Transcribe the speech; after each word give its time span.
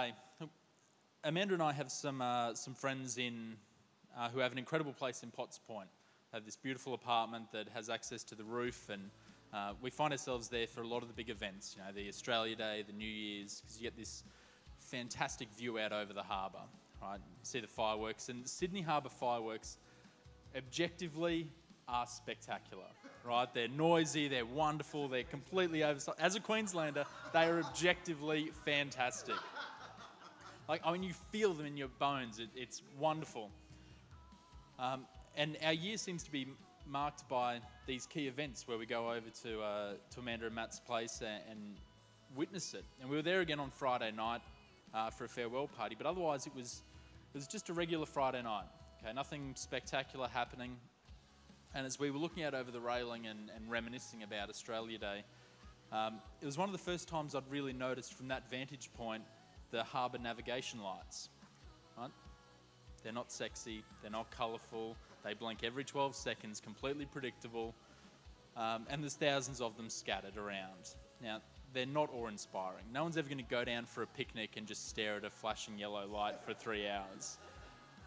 today. 0.00 0.14
Amanda 1.24 1.54
and 1.54 1.62
I 1.62 1.72
have 1.72 1.90
some, 1.90 2.22
uh, 2.22 2.54
some 2.54 2.74
friends 2.74 3.18
in, 3.18 3.56
uh, 4.16 4.28
who 4.30 4.40
have 4.40 4.52
an 4.52 4.58
incredible 4.58 4.92
place 4.92 5.22
in 5.22 5.30
Potts 5.30 5.58
Point. 5.58 5.88
They 6.32 6.38
have 6.38 6.44
this 6.44 6.56
beautiful 6.56 6.94
apartment 6.94 7.52
that 7.52 7.68
has 7.74 7.90
access 7.90 8.22
to 8.24 8.34
the 8.34 8.44
roof, 8.44 8.88
and 8.88 9.10
uh, 9.52 9.74
we 9.82 9.90
find 9.90 10.12
ourselves 10.12 10.48
there 10.48 10.66
for 10.66 10.80
a 10.80 10.86
lot 10.86 11.02
of 11.02 11.08
the 11.08 11.14
big 11.14 11.28
events, 11.28 11.76
you 11.76 11.84
know, 11.84 11.92
the 11.92 12.08
Australia 12.08 12.56
Day, 12.56 12.84
the 12.86 12.92
New 12.92 13.04
Year's, 13.04 13.60
because 13.60 13.76
you 13.76 13.82
get 13.82 13.96
this 13.96 14.22
fantastic 14.78 15.48
view 15.58 15.78
out 15.78 15.92
over 15.92 16.12
the 16.12 16.22
harbour, 16.22 16.62
right? 17.02 17.20
See 17.42 17.60
the 17.60 17.66
fireworks, 17.66 18.28
and 18.28 18.48
Sydney 18.48 18.80
Harbour 18.80 19.10
fireworks 19.10 19.76
objectively 20.56 21.48
are 21.88 22.06
spectacular, 22.06 22.84
right? 23.26 23.52
They're 23.52 23.68
noisy, 23.68 24.28
they're 24.28 24.46
wonderful, 24.46 25.08
they're 25.08 25.24
completely 25.24 25.82
oversized. 25.82 26.18
As 26.20 26.36
a 26.36 26.40
Queenslander, 26.40 27.04
they 27.32 27.44
are 27.46 27.58
objectively 27.58 28.52
fantastic. 28.64 29.34
Like, 30.70 30.82
I 30.84 30.92
mean, 30.92 31.02
you 31.02 31.14
feel 31.32 31.52
them 31.52 31.66
in 31.66 31.76
your 31.76 31.88
bones. 31.98 32.38
It, 32.38 32.48
it's 32.54 32.80
wonderful. 32.96 33.50
Um, 34.78 35.04
and 35.36 35.58
our 35.64 35.72
year 35.72 35.96
seems 35.96 36.22
to 36.22 36.30
be 36.30 36.46
marked 36.86 37.28
by 37.28 37.58
these 37.88 38.06
key 38.06 38.28
events 38.28 38.68
where 38.68 38.78
we 38.78 38.86
go 38.86 39.10
over 39.10 39.28
to, 39.42 39.60
uh, 39.60 39.92
to 40.14 40.20
Amanda 40.20 40.46
and 40.46 40.54
Matt's 40.54 40.78
place 40.78 41.22
and, 41.22 41.42
and, 41.50 41.60
witness 42.36 42.74
it. 42.74 42.84
And 43.00 43.10
we 43.10 43.16
were 43.16 43.22
there 43.22 43.40
again 43.40 43.58
on 43.58 43.72
Friday 43.72 44.12
night 44.12 44.42
uh, 44.94 45.10
for 45.10 45.24
a 45.24 45.28
farewell 45.28 45.66
party, 45.66 45.96
but 45.98 46.06
otherwise 46.06 46.46
it 46.46 46.54
was, 46.54 46.82
it 47.34 47.36
was 47.36 47.48
just 47.48 47.68
a 47.68 47.72
regular 47.72 48.06
Friday 48.06 48.40
night. 48.40 48.66
Okay, 49.02 49.12
nothing 49.12 49.54
spectacular 49.56 50.28
happening. 50.28 50.76
And 51.74 51.84
as 51.84 51.98
we 51.98 52.12
were 52.12 52.20
looking 52.20 52.44
out 52.44 52.54
over 52.54 52.70
the 52.70 52.78
railing 52.78 53.26
and, 53.26 53.50
and 53.56 53.68
reminiscing 53.68 54.22
about 54.22 54.48
Australia 54.48 54.98
Day, 54.98 55.24
um, 55.90 56.20
it 56.40 56.46
was 56.46 56.56
one 56.56 56.68
of 56.68 56.72
the 56.72 56.78
first 56.78 57.08
times 57.08 57.34
I'd 57.34 57.50
really 57.50 57.72
noticed 57.72 58.14
from 58.14 58.28
that 58.28 58.48
vantage 58.48 58.88
point 58.96 59.24
the 59.70 59.82
harbour 59.82 60.18
navigation 60.18 60.82
lights. 60.82 61.28
Right? 61.98 62.10
They're 63.02 63.12
not 63.12 63.32
sexy, 63.32 63.82
they're 64.02 64.10
not 64.10 64.30
colourful, 64.30 64.96
they 65.24 65.34
blink 65.34 65.64
every 65.64 65.84
12 65.84 66.14
seconds, 66.14 66.60
completely 66.60 67.06
predictable, 67.06 67.74
um, 68.56 68.86
and 68.90 69.02
there's 69.02 69.14
thousands 69.14 69.60
of 69.60 69.76
them 69.76 69.88
scattered 69.88 70.36
around. 70.36 70.94
Now, 71.22 71.40
they're 71.72 71.86
not 71.86 72.10
awe 72.12 72.26
inspiring. 72.28 72.84
No 72.92 73.02
one's 73.02 73.16
ever 73.16 73.28
going 73.28 73.38
to 73.38 73.44
go 73.44 73.64
down 73.64 73.86
for 73.86 74.02
a 74.02 74.06
picnic 74.06 74.56
and 74.56 74.66
just 74.66 74.88
stare 74.88 75.16
at 75.16 75.24
a 75.24 75.30
flashing 75.30 75.78
yellow 75.78 76.06
light 76.06 76.40
for 76.40 76.52
three 76.52 76.88
hours. 76.88 77.38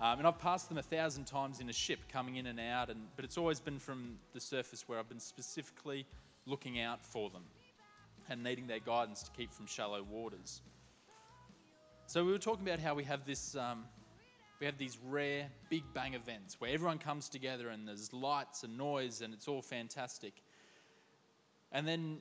Um, 0.01 0.19
and 0.19 0.27
I've 0.27 0.39
passed 0.39 0.69
them 0.69 0.77
a 0.77 0.83
thousand 0.83 1.25
times 1.25 1.59
in 1.59 1.69
a 1.69 1.73
ship 1.73 1.99
coming 2.11 2.35
in 2.35 2.47
and 2.47 2.59
out, 2.59 2.89
and, 2.89 2.99
but 3.15 3.23
it's 3.23 3.37
always 3.37 3.59
been 3.59 3.79
from 3.79 4.17
the 4.33 4.39
surface 4.39 4.83
where 4.87 4.99
I've 4.99 5.07
been 5.07 5.19
specifically 5.19 6.05
looking 6.45 6.79
out 6.79 7.05
for 7.05 7.29
them 7.29 7.43
and 8.29 8.43
needing 8.43 8.67
their 8.67 8.79
guidance 8.79 9.23
to 9.23 9.31
keep 9.31 9.51
from 9.51 9.65
shallow 9.65 10.03
waters. 10.03 10.61
So 12.05 12.23
we 12.25 12.31
were 12.31 12.37
talking 12.37 12.67
about 12.67 12.79
how 12.79 12.93
we 12.93 13.05
have 13.05 13.25
this, 13.25 13.55
um, 13.55 13.85
we 14.59 14.65
have 14.65 14.77
these 14.77 14.97
rare 15.07 15.47
big 15.69 15.83
bang 15.93 16.13
events 16.13 16.59
where 16.59 16.69
everyone 16.71 16.99
comes 16.99 17.29
together 17.29 17.69
and 17.69 17.87
there's 17.87 18.11
lights 18.13 18.63
and 18.63 18.77
noise 18.77 19.21
and 19.21 19.33
it's 19.33 19.47
all 19.47 19.61
fantastic. 19.61 20.33
And 21.71 21.87
then 21.87 22.19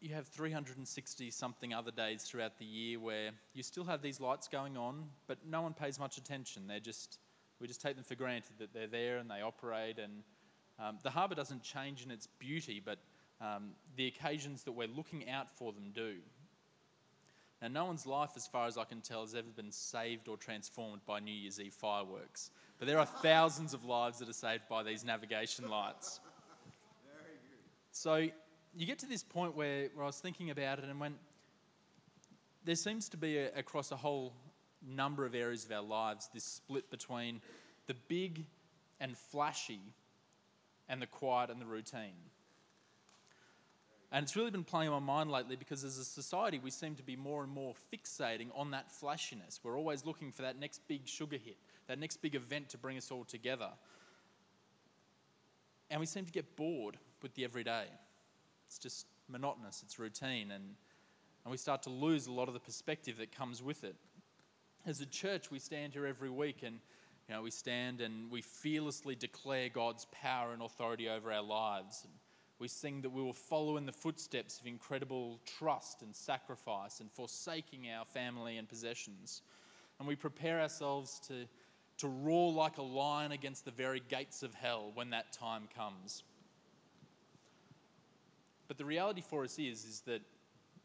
you 0.00 0.12
have 0.14 0.26
360 0.26 1.30
something 1.30 1.72
other 1.72 1.92
days 1.92 2.24
throughout 2.24 2.58
the 2.58 2.64
year 2.64 2.98
where 2.98 3.30
you 3.54 3.62
still 3.62 3.84
have 3.84 4.02
these 4.02 4.20
lights 4.20 4.48
going 4.48 4.76
on, 4.76 5.04
but 5.26 5.38
no 5.48 5.62
one 5.62 5.74
pays 5.74 5.98
much 5.98 6.18
attention. 6.18 6.66
They're 6.66 6.80
just, 6.80 7.18
we 7.60 7.68
just 7.68 7.80
take 7.80 7.94
them 7.94 8.04
for 8.04 8.16
granted 8.16 8.58
that 8.58 8.74
they're 8.74 8.88
there 8.88 9.18
and 9.18 9.30
they 9.30 9.42
operate. 9.42 9.98
And 9.98 10.24
um, 10.78 10.98
the 11.02 11.10
harbour 11.10 11.36
doesn't 11.36 11.62
change 11.62 12.04
in 12.04 12.10
its 12.10 12.26
beauty, 12.26 12.82
but 12.84 12.98
um, 13.40 13.70
the 13.96 14.08
occasions 14.08 14.64
that 14.64 14.72
we're 14.72 14.88
looking 14.88 15.30
out 15.30 15.50
for 15.50 15.72
them 15.72 15.92
do. 15.94 16.16
Now, 17.62 17.68
no 17.68 17.84
one's 17.84 18.06
life, 18.06 18.30
as 18.36 18.46
far 18.46 18.66
as 18.66 18.78
I 18.78 18.84
can 18.84 19.02
tell, 19.02 19.20
has 19.20 19.34
ever 19.34 19.50
been 19.54 19.70
saved 19.70 20.28
or 20.28 20.38
transformed 20.38 21.04
by 21.04 21.20
New 21.20 21.34
Year's 21.34 21.60
Eve 21.60 21.74
fireworks. 21.74 22.50
But 22.78 22.88
there 22.88 22.98
are 22.98 23.04
thousands 23.04 23.74
of 23.74 23.84
lives 23.84 24.18
that 24.20 24.28
are 24.30 24.34
saved 24.34 24.62
by 24.68 24.82
these 24.82 25.04
navigation 25.04 25.68
lights. 25.68 26.20
So 27.92 28.28
you 28.74 28.86
get 28.86 28.98
to 29.00 29.06
this 29.06 29.22
point 29.22 29.54
where, 29.54 29.88
where 29.94 30.04
I 30.04 30.06
was 30.06 30.18
thinking 30.20 30.50
about 30.50 30.78
it 30.78 30.84
and 30.84 30.98
went, 30.98 31.16
there 32.64 32.76
seems 32.76 33.08
to 33.10 33.16
be 33.16 33.36
a, 33.36 33.50
across 33.54 33.90
a 33.92 33.96
whole 33.96 34.32
number 34.86 35.26
of 35.26 35.34
areas 35.34 35.64
of 35.64 35.72
our 35.72 35.82
lives 35.82 36.30
this 36.32 36.44
split 36.44 36.90
between 36.90 37.42
the 37.86 37.94
big 38.08 38.44
and 39.00 39.16
flashy 39.16 39.80
and 40.88 41.02
the 41.02 41.06
quiet 41.06 41.50
and 41.50 41.60
the 41.60 41.66
routine. 41.66 42.14
And 44.12 44.24
it's 44.24 44.34
really 44.34 44.50
been 44.50 44.64
playing 44.64 44.90
on 44.90 45.04
my 45.04 45.14
mind 45.14 45.30
lately 45.30 45.54
because 45.54 45.84
as 45.84 45.96
a 45.96 46.04
society, 46.04 46.58
we 46.58 46.70
seem 46.70 46.96
to 46.96 47.02
be 47.02 47.14
more 47.14 47.44
and 47.44 47.52
more 47.52 47.74
fixating 47.92 48.48
on 48.56 48.72
that 48.72 48.90
flashiness. 48.90 49.60
We're 49.62 49.78
always 49.78 50.04
looking 50.04 50.32
for 50.32 50.42
that 50.42 50.58
next 50.58 50.86
big 50.88 51.06
sugar 51.06 51.36
hit, 51.36 51.56
that 51.86 51.98
next 51.98 52.16
big 52.16 52.34
event 52.34 52.70
to 52.70 52.78
bring 52.78 52.96
us 52.96 53.12
all 53.12 53.24
together. 53.24 53.70
And 55.90 56.00
we 56.00 56.06
seem 56.06 56.24
to 56.24 56.32
get 56.32 56.56
bored 56.56 56.96
with 57.22 57.34
the 57.34 57.44
everyday. 57.44 57.84
It's 58.66 58.78
just 58.78 59.06
monotonous, 59.28 59.82
it's 59.84 59.98
routine, 59.98 60.50
and, 60.50 60.64
and 61.44 61.50
we 61.50 61.56
start 61.56 61.82
to 61.84 61.90
lose 61.90 62.26
a 62.26 62.32
lot 62.32 62.48
of 62.48 62.54
the 62.54 62.60
perspective 62.60 63.18
that 63.18 63.34
comes 63.34 63.62
with 63.62 63.84
it. 63.84 63.94
As 64.86 65.00
a 65.00 65.06
church, 65.06 65.50
we 65.50 65.58
stand 65.58 65.92
here 65.92 66.06
every 66.06 66.30
week 66.30 66.62
and 66.64 66.80
you 67.28 67.36
know, 67.36 67.42
we 67.42 67.50
stand 67.52 68.00
and 68.00 68.28
we 68.28 68.42
fearlessly 68.42 69.14
declare 69.14 69.68
God's 69.68 70.06
power 70.10 70.52
and 70.52 70.62
authority 70.62 71.08
over 71.08 71.32
our 71.32 71.42
lives. 71.42 72.02
And 72.02 72.12
we 72.60 72.68
sing 72.68 73.00
that 73.00 73.10
we 73.10 73.22
will 73.22 73.32
follow 73.32 73.78
in 73.78 73.86
the 73.86 73.92
footsteps 73.92 74.60
of 74.60 74.66
incredible 74.66 75.40
trust 75.58 76.02
and 76.02 76.14
sacrifice 76.14 77.00
and 77.00 77.10
forsaking 77.10 77.90
our 77.90 78.04
family 78.04 78.58
and 78.58 78.68
possessions. 78.68 79.40
And 79.98 80.06
we 80.06 80.14
prepare 80.14 80.60
ourselves 80.60 81.20
to, 81.28 81.46
to 81.98 82.08
roar 82.08 82.52
like 82.52 82.76
a 82.76 82.82
lion 82.82 83.32
against 83.32 83.64
the 83.64 83.70
very 83.70 84.02
gates 84.08 84.42
of 84.42 84.54
hell 84.54 84.92
when 84.94 85.10
that 85.10 85.32
time 85.32 85.68
comes. 85.74 86.22
But 88.68 88.76
the 88.76 88.84
reality 88.84 89.22
for 89.22 89.42
us 89.42 89.58
is, 89.58 89.84
is 89.84 90.02
that 90.02 90.20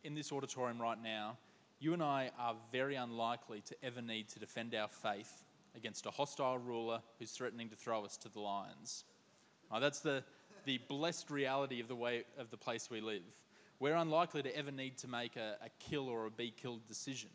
in 0.06 0.16
this 0.16 0.32
auditorium 0.32 0.82
right 0.82 1.02
now, 1.02 1.38
you 1.80 1.94
and 1.94 2.02
I 2.02 2.32
are 2.40 2.56
very 2.72 2.96
unlikely 2.96 3.62
to 3.66 3.76
ever 3.84 4.02
need 4.02 4.30
to 4.30 4.40
defend 4.40 4.74
our 4.74 4.88
faith 4.88 5.44
against 5.76 6.06
a 6.06 6.12
hostile 6.12 6.58
ruler 6.58 7.02
who's 7.20 7.32
threatening 7.32 7.70
to 7.70 7.76
throw 7.76 8.06
us 8.06 8.16
to 8.18 8.30
the 8.30 8.40
lions. 8.40 9.04
Now, 9.72 9.80
that's 9.80 10.00
the, 10.00 10.24
the 10.66 10.80
blessed 10.88 11.30
reality 11.32 11.80
of 11.80 11.88
the 11.88 11.96
way 11.96 12.24
of 12.38 12.50
the 12.52 12.58
place 12.58 12.90
we 12.90 13.02
live. 13.02 13.24
We're 13.80 13.96
unlikely 13.96 14.44
to 14.44 14.58
ever 14.58 14.72
need 14.72 14.98
to 15.00 15.08
make 15.08 15.36
a, 15.36 15.58
a 15.64 15.70
kill 15.80 16.08
or 16.08 16.26
a 16.26 16.32
be 16.32 16.52
killed 16.52 16.88
decision. 16.88 17.30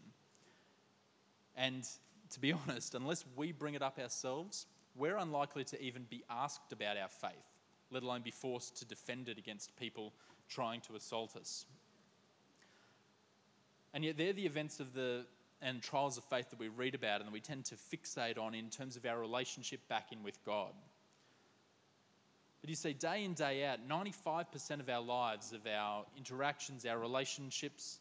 And 1.57 1.85
to 2.31 2.41
be 2.41 2.53
honest, 2.69 2.95
unless 2.95 3.25
we 3.37 3.53
bring 3.53 3.75
it 3.75 3.83
up 3.83 3.99
ourselves, 3.99 4.67
we're 4.97 5.17
unlikely 5.17 5.65
to 5.65 5.83
even 5.83 6.07
be 6.11 6.23
asked 6.31 6.73
about 6.73 6.97
our 6.97 7.09
faith, 7.09 7.59
let 7.91 8.03
alone 8.03 8.23
be 8.23 8.31
forced 8.31 8.77
to 8.79 8.85
defend 8.85 9.29
it 9.29 9.39
against 9.39 9.77
people 9.77 10.13
trying 10.49 10.81
to 10.83 10.97
assault 10.97 11.37
us. 11.37 11.67
And 13.93 14.05
yet, 14.05 14.17
they're 14.17 14.33
the 14.33 14.47
events 14.47 14.81
of 14.81 14.95
the 14.95 15.27
and 15.63 15.83
trials 15.83 16.17
of 16.17 16.25
faith 16.25 16.51
that 16.51 16.59
we 16.59 16.69
read 16.69 16.95
about 16.95 17.21
and 17.21 17.29
that 17.29 17.33
we 17.33 17.41
tend 17.41 17.67
to 17.67 17.75
fixate 17.75 18.39
on 18.39 18.55
in 18.55 18.71
terms 18.71 18.97
of 18.97 19.05
our 19.05 19.19
relationship 19.19 19.87
back 19.89 20.11
in 20.11 20.23
with 20.23 20.43
God. 20.45 20.73
But 22.61 22.69
you 22.69 22.77
see, 22.77 22.93
day 22.93 23.25
in, 23.25 23.33
day 23.35 23.65
out, 23.65 23.79
95% 23.89 24.81
of 24.81 24.89
our 24.89 25.01
lives, 25.01 25.53
of 25.53 25.67
our 25.67 26.05
interactions, 26.17 26.85
our 26.85 26.99
relationships, 26.99 28.01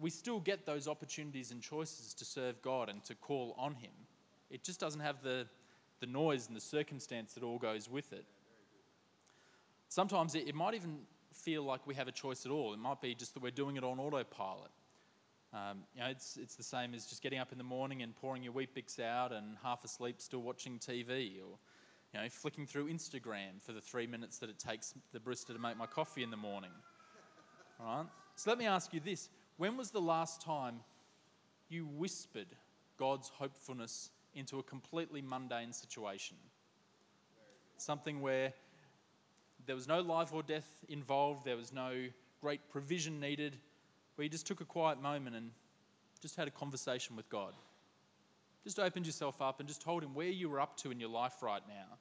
we 0.00 0.10
still 0.10 0.38
get 0.40 0.64
those 0.64 0.86
opportunities 0.86 1.50
and 1.50 1.60
choices 1.60 2.14
to 2.14 2.24
serve 2.24 2.60
God 2.62 2.88
and 2.88 3.02
to 3.04 3.14
call 3.14 3.54
on 3.58 3.74
Him. 3.74 3.90
It 4.50 4.62
just 4.62 4.78
doesn't 4.78 5.00
have 5.00 5.22
the, 5.22 5.46
the 6.00 6.06
noise 6.06 6.46
and 6.46 6.56
the 6.56 6.60
circumstance 6.60 7.32
that 7.34 7.42
all 7.42 7.58
goes 7.58 7.90
with 7.90 8.12
it. 8.12 8.24
Sometimes 9.88 10.34
it, 10.34 10.46
it 10.46 10.54
might 10.54 10.74
even 10.74 10.98
feel 11.32 11.62
like 11.62 11.86
we 11.86 11.94
have 11.94 12.08
a 12.08 12.12
choice 12.12 12.46
at 12.46 12.52
all. 12.52 12.74
It 12.74 12.78
might 12.78 13.00
be 13.00 13.14
just 13.14 13.34
that 13.34 13.42
we're 13.42 13.50
doing 13.50 13.76
it 13.76 13.84
on 13.84 13.98
autopilot. 13.98 14.70
Um, 15.52 15.84
you 15.94 16.00
know, 16.00 16.08
it's, 16.08 16.36
it's 16.36 16.56
the 16.56 16.62
same 16.62 16.92
as 16.94 17.06
just 17.06 17.22
getting 17.22 17.38
up 17.38 17.52
in 17.52 17.58
the 17.58 17.64
morning 17.64 18.02
and 18.02 18.14
pouring 18.14 18.42
your 18.42 18.52
Weet-Bix 18.52 19.00
out 19.00 19.32
and 19.32 19.56
half 19.62 19.84
asleep 19.84 20.16
still 20.20 20.42
watching 20.42 20.78
TV 20.78 21.40
or 21.40 21.58
you 22.12 22.20
know, 22.20 22.28
flicking 22.28 22.66
through 22.66 22.88
Instagram 22.88 23.60
for 23.60 23.72
the 23.72 23.80
three 23.80 24.06
minutes 24.06 24.38
that 24.38 24.50
it 24.50 24.58
takes 24.58 24.94
the 25.12 25.20
barista 25.20 25.52
to 25.52 25.58
make 25.58 25.76
my 25.76 25.86
coffee 25.86 26.22
in 26.22 26.30
the 26.30 26.36
morning. 26.36 26.70
All 27.80 27.98
right? 27.98 28.06
So 28.36 28.50
let 28.50 28.58
me 28.58 28.66
ask 28.66 28.92
you 28.92 29.00
this 29.00 29.28
when 29.56 29.76
was 29.76 29.90
the 29.90 30.00
last 30.00 30.42
time 30.42 30.80
you 31.68 31.86
whispered 31.86 32.48
God's 32.98 33.28
hopefulness 33.28 34.10
into 34.34 34.58
a 34.58 34.62
completely 34.62 35.22
mundane 35.22 35.72
situation? 35.72 36.36
Something 37.78 38.20
where 38.20 38.52
there 39.66 39.74
was 39.74 39.88
no 39.88 40.00
life 40.00 40.32
or 40.32 40.42
death 40.42 40.68
involved, 40.88 41.44
there 41.44 41.56
was 41.56 41.72
no 41.72 42.06
great 42.40 42.68
provision 42.70 43.20
needed, 43.20 43.56
where 44.14 44.24
you 44.24 44.30
just 44.30 44.46
took 44.46 44.60
a 44.60 44.64
quiet 44.64 45.00
moment 45.00 45.36
and 45.36 45.50
just 46.20 46.36
had 46.36 46.48
a 46.48 46.50
conversation 46.50 47.16
with 47.16 47.28
God. 47.28 47.54
Just 48.66 48.80
opened 48.80 49.06
yourself 49.06 49.40
up 49.40 49.60
and 49.60 49.68
just 49.68 49.80
told 49.80 50.02
Him 50.02 50.12
where 50.12 50.26
you 50.26 50.50
were 50.50 50.58
up 50.58 50.76
to 50.78 50.90
in 50.90 50.98
your 50.98 51.08
life 51.08 51.40
right 51.40 51.62
now. 51.68 51.98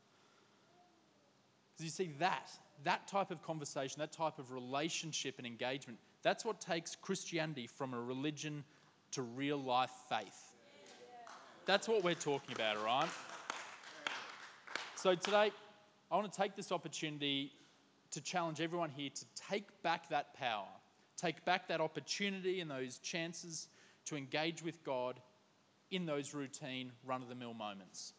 Because 1.71 1.85
you 1.85 1.91
see, 1.91 2.11
that, 2.17 2.49
that 2.85 3.07
type 3.07 3.29
of 3.29 3.43
conversation, 3.43 3.99
that 3.99 4.11
type 4.11 4.39
of 4.39 4.51
relationship 4.51 5.35
and 5.37 5.45
engagement, 5.45 5.99
that's 6.23 6.43
what 6.43 6.59
takes 6.59 6.95
Christianity 6.95 7.67
from 7.67 7.93
a 7.93 8.01
religion 8.01 8.63
to 9.11 9.21
real 9.21 9.61
life 9.61 9.91
faith. 10.09 10.55
That's 11.67 11.87
what 11.87 12.03
we're 12.03 12.15
talking 12.15 12.55
about, 12.55 12.77
all 12.77 12.85
right? 12.85 13.09
So 14.95 15.13
today, 15.13 15.51
I 16.09 16.15
want 16.15 16.33
to 16.33 16.35
take 16.35 16.55
this 16.55 16.71
opportunity 16.71 17.51
to 18.09 18.21
challenge 18.21 18.59
everyone 18.59 18.89
here 18.89 19.11
to 19.13 19.25
take 19.35 19.83
back 19.83 20.09
that 20.09 20.33
power, 20.33 20.65
take 21.15 21.45
back 21.45 21.67
that 21.67 21.79
opportunity 21.79 22.59
and 22.59 22.71
those 22.71 22.97
chances 22.97 23.67
to 24.05 24.15
engage 24.17 24.63
with 24.63 24.83
God 24.83 25.21
in 25.95 26.05
those 26.05 26.33
routine, 26.33 26.91
run 27.05 27.21
of 27.21 27.29
the 27.29 27.35
mill 27.35 27.53
moments. 27.53 28.13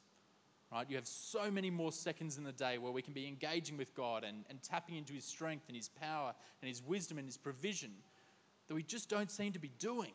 Right? 0.73 0.89
You 0.89 0.97
have 0.97 1.07
so 1.07 1.51
many 1.51 1.71
more 1.71 1.93
seconds 1.93 2.39
in 2.39 2.45
the 2.45 2.53
day 2.53 2.79
where 2.79 2.93
we 2.93 3.03
can 3.03 3.13
be 3.13 3.27
engaging 3.29 3.77
with 3.77 3.95
God 3.95 4.25
and, 4.25 4.45
and 4.51 4.63
tapping 4.63 4.97
into 4.97 5.13
His 5.13 5.25
strength 5.25 5.65
and 5.69 5.77
His 5.77 5.89
power 5.89 6.35
and 6.61 6.69
His 6.69 6.83
wisdom 6.83 7.19
and 7.19 7.27
His 7.27 7.37
provision 7.37 7.93
that 8.69 8.75
we 8.75 8.83
just 8.83 9.09
don't 9.09 9.31
seem 9.31 9.53
to 9.53 9.59
be 9.59 9.71
doing. 9.79 10.13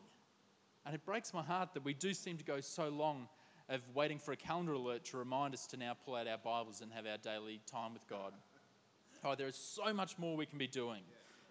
And 0.84 0.94
it 0.94 1.04
breaks 1.04 1.32
my 1.32 1.42
heart 1.42 1.74
that 1.74 1.84
we 1.84 1.94
do 1.94 2.12
seem 2.12 2.36
to 2.38 2.44
go 2.44 2.60
so 2.60 2.88
long 2.88 3.28
of 3.68 3.80
waiting 3.94 4.18
for 4.18 4.32
a 4.32 4.36
calendar 4.36 4.72
alert 4.72 5.04
to 5.06 5.16
remind 5.16 5.54
us 5.54 5.66
to 5.68 5.76
now 5.76 5.96
pull 6.04 6.16
out 6.16 6.28
our 6.28 6.38
Bibles 6.38 6.82
and 6.82 6.92
have 6.92 7.06
our 7.06 7.16
daily 7.16 7.60
time 7.66 7.94
with 7.94 8.06
God. 8.08 8.32
Oh, 9.24 9.34
there 9.34 9.46
is 9.46 9.56
so 9.56 9.94
much 9.94 10.18
more 10.18 10.36
we 10.36 10.46
can 10.46 10.58
be 10.58 10.66
doing 10.66 11.02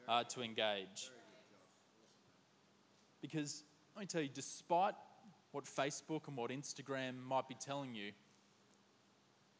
uh, 0.07 0.25
to 0.25 0.41
engage. 0.41 1.09
Because 3.21 3.63
let 3.95 4.01
me 4.01 4.05
tell 4.05 4.21
you, 4.21 4.29
despite 4.31 4.93
what 5.51 5.65
Facebook 5.65 6.27
and 6.27 6.37
what 6.37 6.51
Instagram 6.51 7.21
might 7.27 7.47
be 7.47 7.55
telling 7.55 7.93
you, 7.93 8.11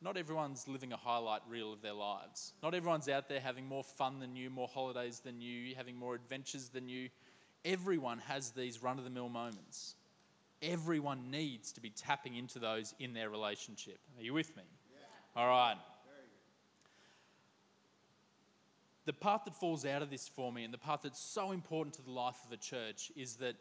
not 0.02 0.18
everyone's 0.18 0.68
living 0.68 0.94
a 0.94 0.98
highlight 0.98 1.42
reel 1.48 1.72
of 1.72 1.82
their 1.82 1.94
lives. 1.94 2.54
Not 2.64 2.74
everyone's 2.74 3.08
out 3.08 3.30
there 3.30 3.40
having 3.40 3.68
more 3.68 3.84
fun 3.84 4.20
than 4.20 4.36
you, 4.36 4.50
more 4.50 4.68
holidays 4.68 5.20
than 5.20 5.42
you, 5.42 5.76
having 5.76 5.96
more 5.96 6.16
adventures 6.16 6.70
than 6.70 6.90
you. 6.90 7.10
Everyone 7.64 8.18
has 8.28 8.52
these 8.52 8.82
run 8.82 8.98
of 8.98 9.04
the 9.04 9.12
mill 9.12 9.30
moments. 9.30 9.96
Everyone 10.64 11.30
needs 11.30 11.72
to 11.74 11.82
be 11.82 11.92
tapping 11.92 12.36
into 12.36 12.58
those 12.58 12.96
in 13.00 13.14
their 13.14 13.30
relationship. 13.30 14.00
Are 14.18 14.24
you 14.24 14.34
with 14.34 14.56
me? 14.58 14.64
Yeah. 14.92 15.42
All 15.42 15.48
right. 15.48 15.78
The 19.06 19.14
part 19.14 19.46
that 19.46 19.56
falls 19.56 19.86
out 19.86 20.04
of 20.04 20.10
this 20.12 20.28
for 20.28 20.52
me, 20.52 20.64
and 20.64 20.74
the 20.74 20.78
part 20.78 21.02
that's 21.02 21.20
so 21.20 21.52
important 21.52 21.96
to 21.96 22.04
the 22.04 22.12
life 22.12 22.38
of 22.46 22.52
a 22.52 22.58
church, 22.58 23.12
is 23.16 23.36
that 23.38 23.56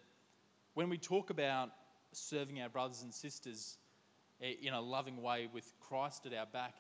when 0.75 0.91
we 0.91 0.99
talk 0.99 1.31
about 1.31 1.71
serving 2.13 2.61
our 2.61 2.69
brothers 2.69 3.03
and 3.03 3.13
sisters, 3.13 3.79
in 4.41 4.73
a 4.73 4.81
loving 4.81 5.21
way 5.23 5.49
with 5.53 5.73
Christ 5.81 6.27
at 6.27 6.33
our 6.33 6.47
back, 6.47 6.75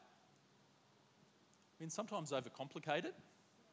I 1.78 1.82
mean, 1.82 1.90
sometimes 1.90 2.30
overcomplicate 2.30 3.04
it. 3.04 3.14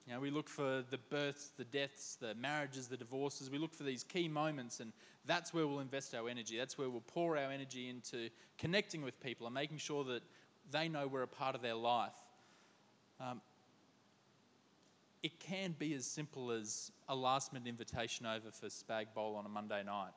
You 0.05 0.13
know, 0.13 0.21
we 0.21 0.29
look 0.29 0.47
for 0.47 0.83
the 0.89 0.97
births, 0.97 1.51
the 1.57 1.65
deaths, 1.65 2.15
the 2.19 2.33
marriages, 2.35 2.87
the 2.87 2.95
divorces. 2.95 3.49
We 3.49 3.57
look 3.57 3.73
for 3.73 3.83
these 3.83 4.03
key 4.03 4.29
moments, 4.29 4.79
and 4.79 4.93
that's 5.25 5.53
where 5.53 5.67
we'll 5.67 5.81
invest 5.81 6.15
our 6.15 6.29
energy. 6.29 6.57
That's 6.57 6.77
where 6.77 6.89
we'll 6.89 7.01
pour 7.01 7.37
our 7.37 7.51
energy 7.51 7.89
into 7.89 8.29
connecting 8.57 9.01
with 9.01 9.19
people 9.19 9.45
and 9.47 9.53
making 9.53 9.79
sure 9.79 10.05
that 10.05 10.21
they 10.71 10.87
know 10.87 11.07
we're 11.07 11.23
a 11.23 11.27
part 11.27 11.55
of 11.55 11.61
their 11.61 11.75
life. 11.75 12.15
Um, 13.19 13.41
it 15.23 15.39
can 15.39 15.75
be 15.77 15.93
as 15.93 16.05
simple 16.05 16.51
as 16.51 16.91
a 17.09 17.15
last 17.15 17.51
minute 17.51 17.67
invitation 17.67 18.25
over 18.25 18.51
for 18.51 18.67
Spag 18.67 19.07
Bowl 19.13 19.35
on 19.35 19.45
a 19.45 19.49
Monday 19.49 19.83
night. 19.83 20.11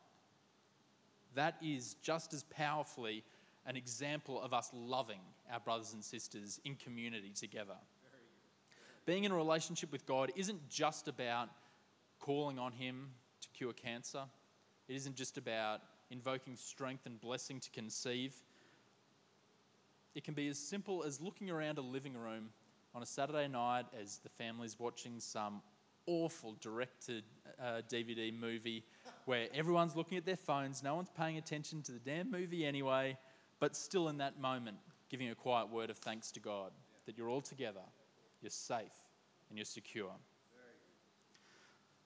That 1.34 1.56
is 1.62 1.94
just 2.02 2.32
as 2.34 2.42
powerfully 2.44 3.24
an 3.66 3.76
example 3.76 4.40
of 4.40 4.52
us 4.52 4.70
loving 4.74 5.20
our 5.52 5.60
brothers 5.60 5.92
and 5.92 6.02
sisters 6.02 6.60
in 6.64 6.74
community 6.74 7.30
together. 7.30 7.76
Being 9.06 9.24
in 9.24 9.32
a 9.32 9.36
relationship 9.36 9.92
with 9.92 10.06
God 10.06 10.32
isn't 10.36 10.68
just 10.68 11.08
about 11.08 11.48
calling 12.18 12.58
on 12.58 12.72
Him 12.72 13.10
to 13.40 13.48
cure 13.50 13.72
cancer, 13.72 14.24
it 14.88 14.96
isn't 14.96 15.16
just 15.16 15.38
about 15.38 15.80
invoking 16.10 16.56
strength 16.56 17.06
and 17.06 17.20
blessing 17.20 17.60
to 17.60 17.70
conceive. 17.70 18.34
It 20.14 20.24
can 20.24 20.34
be 20.34 20.48
as 20.48 20.58
simple 20.58 21.04
as 21.04 21.20
looking 21.20 21.50
around 21.50 21.78
a 21.78 21.82
living 21.82 22.14
room 22.14 22.50
on 22.94 23.02
a 23.02 23.06
Saturday 23.06 23.46
night 23.46 23.86
as 24.00 24.18
the 24.18 24.28
family's 24.28 24.78
watching 24.78 25.20
some 25.20 25.62
awful 26.06 26.56
directed 26.60 27.22
uh, 27.60 27.82
DVD 27.88 28.36
movie 28.36 28.84
where 29.24 29.48
everyone's 29.54 29.96
looking 29.96 30.18
at 30.18 30.24
their 30.24 30.36
phones, 30.36 30.82
no 30.82 30.94
one's 30.94 31.10
paying 31.16 31.36
attention 31.36 31.82
to 31.82 31.92
the 31.92 31.98
damn 31.98 32.30
movie 32.30 32.64
anyway, 32.64 33.16
but 33.58 33.76
still 33.76 34.08
in 34.08 34.18
that 34.18 34.40
moment, 34.40 34.78
giving 35.08 35.30
a 35.30 35.34
quiet 35.34 35.70
word 35.70 35.90
of 35.90 35.98
thanks 35.98 36.30
to 36.32 36.40
God 36.40 36.72
that 37.06 37.16
you're 37.16 37.28
all 37.28 37.40
together, 37.40 37.80
you're 38.40 38.50
safe, 38.50 39.06
and 39.48 39.58
you're 39.58 39.64
secure. 39.64 40.12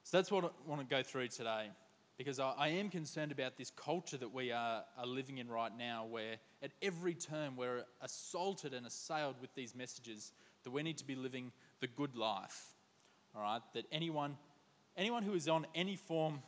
So 0.03 0.17
that's 0.17 0.31
what 0.31 0.45
I 0.45 0.49
want 0.67 0.81
to 0.81 0.95
go 0.95 1.01
through 1.01 1.29
today 1.29 1.69
because 2.17 2.39
I, 2.39 2.53
I, 2.57 2.67
am 2.69 2.89
concerned 2.89 3.31
about 3.31 3.57
this 3.57 3.71
culture 3.71 4.17
that 4.17 4.33
we 4.33 4.51
are, 4.51 4.83
are 4.97 5.05
living 5.05 5.37
in 5.37 5.49
right 5.49 5.71
now, 5.77 6.05
where 6.09 6.35
at 6.61 6.71
every 6.81 7.13
turn 7.13 7.55
we're 7.55 7.83
assaulted 8.01 8.73
and 8.73 8.85
assailed 8.85 9.35
with 9.41 9.53
these 9.53 9.75
messages 9.75 10.31
that 10.63 10.71
we 10.71 10.83
need 10.83 10.97
to 10.97 11.05
be 11.05 11.15
living 11.15 11.51
the 11.81 11.87
good 11.87 12.15
life. 12.15 12.67
All 13.35 13.41
right, 13.41 13.61
that 13.73 13.85
anyone, 13.91 14.37
anyone 14.95 15.23
who 15.23 15.33
is 15.33 15.49
on 15.49 15.67
any 15.75 15.97
form, 15.97 16.41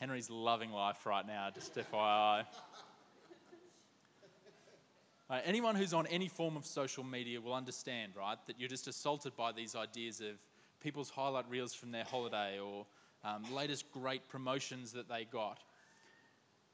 Henry's 0.00 0.30
loving 0.30 0.72
life 0.72 1.04
right 1.04 1.26
now, 1.26 1.48
just 1.54 1.74
FYI. 1.74 2.44
Uh, 5.28 5.40
anyone 5.44 5.76
who's 5.76 5.92
on 5.92 6.06
any 6.06 6.26
form 6.26 6.56
of 6.56 6.64
social 6.64 7.04
media 7.04 7.38
will 7.38 7.52
understand, 7.52 8.12
right, 8.16 8.38
that 8.46 8.58
you're 8.58 8.68
just 8.68 8.88
assaulted 8.88 9.36
by 9.36 9.52
these 9.52 9.76
ideas 9.76 10.22
of 10.22 10.38
people's 10.80 11.10
highlight 11.10 11.44
reels 11.50 11.74
from 11.74 11.92
their 11.92 12.04
holiday 12.04 12.58
or 12.58 12.86
um, 13.24 13.44
latest 13.54 13.92
great 13.92 14.26
promotions 14.30 14.90
that 14.92 15.06
they 15.06 15.26
got. 15.30 15.58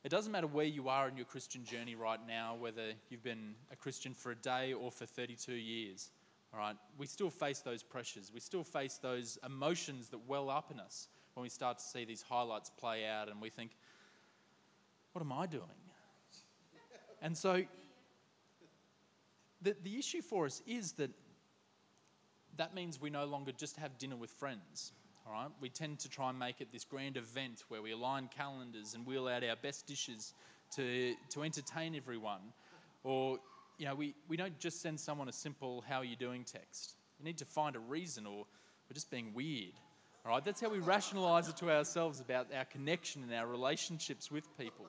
It 0.05 0.11
doesn't 0.11 0.31
matter 0.31 0.47
where 0.47 0.65
you 0.65 0.89
are 0.89 1.09
in 1.09 1.17
your 1.17 1.27
Christian 1.27 1.65
journey 1.65 1.97
right 1.97 2.21
now, 2.29 2.55
whether 2.55 2.93
you've 3.11 3.25
been 3.25 3.57
a 3.73 3.77
Christian 3.77 4.15
for 4.15 4.31
a 4.31 4.37
day 4.37 4.73
or 4.73 4.93
for 4.93 5.05
32 5.05 5.53
years. 5.53 6.13
All 6.55 6.61
right, 6.61 6.77
we 6.97 7.09
still 7.09 7.31
face 7.31 7.59
those 7.59 7.83
pressures. 7.83 8.31
We 8.33 8.39
still 8.39 8.63
face 8.63 9.01
those 9.03 9.37
emotions 9.45 10.11
that 10.11 10.29
well 10.29 10.49
up 10.49 10.71
in 10.71 10.79
us 10.79 11.09
when 11.37 11.43
we 11.43 11.51
start 11.51 11.79
to 11.79 11.85
see 11.85 12.07
these 12.07 12.23
highlights 12.23 12.71
play 12.71 13.07
out 13.07 13.29
and 13.29 13.43
we 13.43 13.51
think, 13.51 13.73
what 15.13 15.21
am 15.21 15.33
I 15.33 15.45
doing? 15.45 15.65
And 17.21 17.37
so 17.37 17.63
the, 19.61 19.77
the 19.85 19.99
issue 19.99 20.23
for 20.23 20.47
us 20.47 20.63
is 20.67 20.93
that 20.93 21.11
that 22.57 22.75
means 22.75 22.99
we 22.99 23.11
no 23.11 23.27
longer 23.27 23.53
just 23.53 23.77
have 23.77 23.99
dinner 23.99 24.17
with 24.17 24.31
friends. 24.31 24.93
All 25.27 25.33
right, 25.35 25.51
we 25.61 25.69
tend 25.69 25.99
to 26.01 26.09
try 26.09 26.31
and 26.31 26.39
make 26.39 26.63
it 26.63 26.73
this 26.73 26.85
grand 26.85 27.19
event 27.19 27.65
where 27.69 27.83
we 27.83 27.93
align 27.93 28.31
calendars 28.35 28.95
and 28.95 29.07
wheel 29.07 29.29
out 29.29 29.45
our 29.45 29.57
best 29.57 29.87
dishes 29.87 30.33
to, 30.77 31.15
to 31.31 31.43
entertain 31.43 31.95
everyone. 31.95 32.41
Or, 33.05 33.39
you 33.77 33.85
know, 33.85 33.95
we, 33.95 34.15
we 34.27 34.39
don't 34.39 34.59
just 34.59 34.81
send 34.81 34.99
someone 34.99 35.29
a 35.29 35.33
simple, 35.33 35.85
how 35.87 35.97
are 35.97 36.05
you 36.05 36.17
doing 36.17 36.45
text. 36.45 36.95
We 37.19 37.27
need 37.27 37.39
to 37.39 37.45
find 37.45 37.77
a 37.77 37.81
reason 37.81 38.25
or 38.25 38.47
we're 38.89 38.95
just 38.95 39.11
being 39.11 39.35
weird. 39.35 39.75
All 40.27 40.33
right, 40.33 40.45
that's 40.45 40.61
how 40.61 40.69
we 40.69 40.81
rationalize 40.81 41.49
it 41.49 41.57
to 41.59 41.71
ourselves 41.71 42.19
about 42.19 42.49
our 42.53 42.65
connection 42.65 43.23
and 43.23 43.33
our 43.33 43.47
relationships 43.47 44.29
with 44.29 44.45
people. 44.59 44.87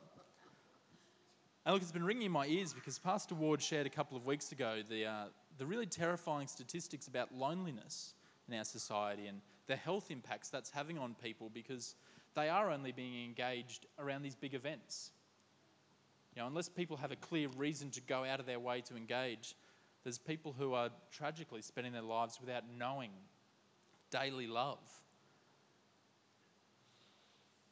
And 1.63 1.74
look, 1.74 1.84
it's 1.84 1.91
been 1.91 2.03
ringing 2.03 2.24
in 2.24 2.32
my 2.32 2.48
ears 2.48 2.74
because 2.74 2.98
Pastor 2.98 3.36
Ward 3.36 3.62
shared 3.62 3.86
a 3.86 3.89
couple 3.91 4.17
of 4.17 4.25
weeks 4.25 4.51
ago 4.51 4.79
the, 4.89 5.06
uh, 5.06 5.25
the 5.60 5.65
really 5.67 5.86
terrifying 5.86 6.48
statistics 6.48 7.08
about 7.08 7.36
loneliness 7.36 8.15
in 8.48 8.58
our 8.58 8.63
society 8.63 9.27
and 9.27 9.41
the 9.67 9.75
health 9.75 10.10
impacts 10.10 10.50
that's 10.50 10.72
having 10.72 10.98
on 10.98 11.15
people 11.22 11.51
because 11.53 11.94
they 12.34 12.50
are 12.50 12.72
only 12.72 12.91
being 12.91 13.24
engaged 13.24 13.86
around 14.00 14.24
these 14.24 14.36
big 14.36 14.56
events. 14.56 15.12
You 16.36 16.41
know, 16.41 16.48
unless 16.48 16.67
people 16.67 16.98
have 16.98 17.12
a 17.12 17.15
clear 17.15 17.48
reason 17.58 17.91
to 17.91 18.01
go 18.01 18.25
out 18.25 18.39
of 18.39 18.48
their 18.48 18.60
way 18.60 18.82
to 18.82 18.98
engage, 18.98 19.56
there's 20.03 20.17
people 20.17 20.56
who 20.58 20.74
are 20.74 20.89
tragically 21.12 21.62
spending 21.62 21.94
their 21.94 22.01
lives 22.01 22.39
without 22.41 22.63
knowing 22.75 23.12
daily 24.10 24.48
love. 24.48 24.79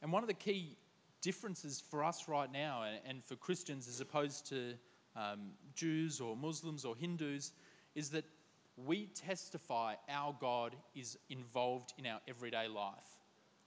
And 0.06 0.12
one 0.12 0.22
of 0.22 0.28
the 0.28 0.34
key 0.34 0.76
differences 1.20 1.82
for 1.90 2.04
us 2.04 2.28
right 2.28 2.52
now 2.52 2.84
and, 3.04 3.24
for 3.24 3.34
Christians 3.34 3.88
as 3.88 4.00
opposed 4.00 4.46
to 4.50 4.74
um, 5.16 5.50
Jews 5.74 6.20
or 6.20 6.36
Muslims 6.36 6.84
or 6.84 6.94
Hindus 6.94 7.50
is 7.96 8.10
that 8.10 8.24
we 8.76 9.06
testify 9.06 9.96
our 10.08 10.32
God 10.40 10.76
is 10.94 11.18
involved 11.28 11.92
in 11.98 12.06
our 12.06 12.20
everyday 12.28 12.68
life, 12.68 13.18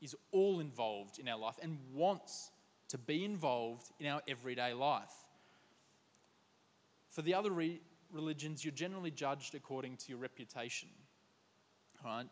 is 0.01 0.15
all 0.31 0.62
involved 0.62 1.19
in 1.19 1.27
our 1.27 1.38
life, 1.38 1.55
and 1.62 1.77
wants 1.93 2.51
to 2.88 2.98
be 2.98 3.25
involved 3.25 3.91
in 4.00 4.08
our 4.08 4.22
everyday 4.25 4.72
life. 4.72 5.12
For 7.10 7.22
the 7.22 7.34
other 7.34 7.51
re- 7.51 7.81
religions, 8.13 8.63
you're 8.63 8.72
generally 8.72 9.12
judged 9.12 9.55
according 9.55 9.98
to 9.98 10.05
your 10.08 10.19
reputation. 10.19 10.88
Right? 12.01 12.27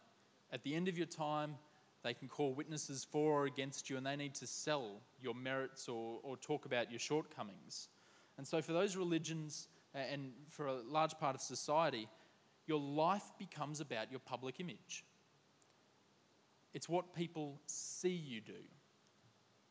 At 0.53 0.63
the 0.63 0.75
end 0.75 0.87
of 0.87 0.97
your 0.97 1.07
time, 1.07 1.55
they 2.07 2.13
can 2.13 2.27
call 2.27 2.53
witnesses 2.53 3.05
for 3.09 3.41
or 3.41 3.45
against 3.45 3.89
you, 3.89 3.97
and 3.97 4.05
they 4.05 4.15
need 4.15 4.33
to 4.35 4.47
sell 4.47 5.01
your 5.21 5.35
merits 5.35 5.89
or, 5.89 6.19
or 6.23 6.37
talk 6.37 6.65
about 6.65 6.89
your 6.89 6.99
shortcomings. 6.99 7.89
And 8.37 8.47
so, 8.47 8.61
for 8.61 8.73
those 8.73 8.95
religions 8.95 9.67
and 9.93 10.31
for 10.49 10.67
a 10.67 10.81
large 10.81 11.17
part 11.19 11.35
of 11.35 11.41
society, 11.41 12.07
your 12.65 12.79
life 12.79 13.23
becomes 13.37 13.81
about 13.81 14.09
your 14.11 14.19
public 14.19 14.59
image. 14.59 15.03
It's 16.73 16.87
what 16.87 17.13
people 17.13 17.59
see 17.65 18.09
you 18.09 18.41
do. 18.41 18.53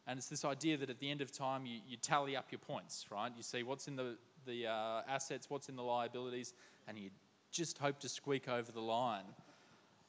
And 0.07 0.19
it's 0.19 0.28
this 0.28 0.45
idea 0.45 0.76
that 0.76 0.90
at 0.90 1.00
the 1.00 1.11
end 1.11 1.21
of 1.21 1.33
time, 1.33 1.66
you, 1.66 1.81
you 1.87 1.97
tally 1.97 2.37
up 2.37 2.47
your 2.50 2.59
points, 2.59 3.07
right? 3.11 3.33
You 3.37 3.43
see 3.43 3.62
what's 3.62 3.88
in 3.88 3.97
the, 3.97 4.16
the 4.47 4.66
uh, 4.66 5.02
assets, 5.09 5.50
what's 5.50 5.69
in 5.69 5.76
the 5.76 5.83
liabilities, 5.83 6.55
and 6.87 6.99
you 6.99 7.11
just 7.50 7.78
hope 7.78 7.99
to 8.00 8.09
squeak 8.09 8.49
over 8.49 8.71
the 8.71 8.81
line. 8.81 9.25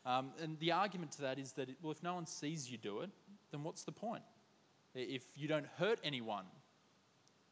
Um, 0.08 0.32
and 0.42 0.58
the 0.60 0.72
argument 0.72 1.12
to 1.14 1.24
that 1.24 1.38
is 1.38 1.52
that, 1.54 1.68
well, 1.82 1.92
if 1.92 2.02
no 2.02 2.16
one 2.16 2.26
sees 2.26 2.72
you 2.72 2.78
do 2.78 3.02
it, 3.02 3.10
then 3.52 3.62
what's 3.64 3.84
the 3.84 3.92
point? 3.92 4.24
If 4.96 5.24
you 5.36 5.50
don't 5.50 5.66
hurt 5.78 6.00
anyone, 6.02 6.46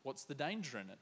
what's 0.03 0.24
the 0.24 0.35
danger 0.35 0.79
in 0.79 0.89
it? 0.89 0.97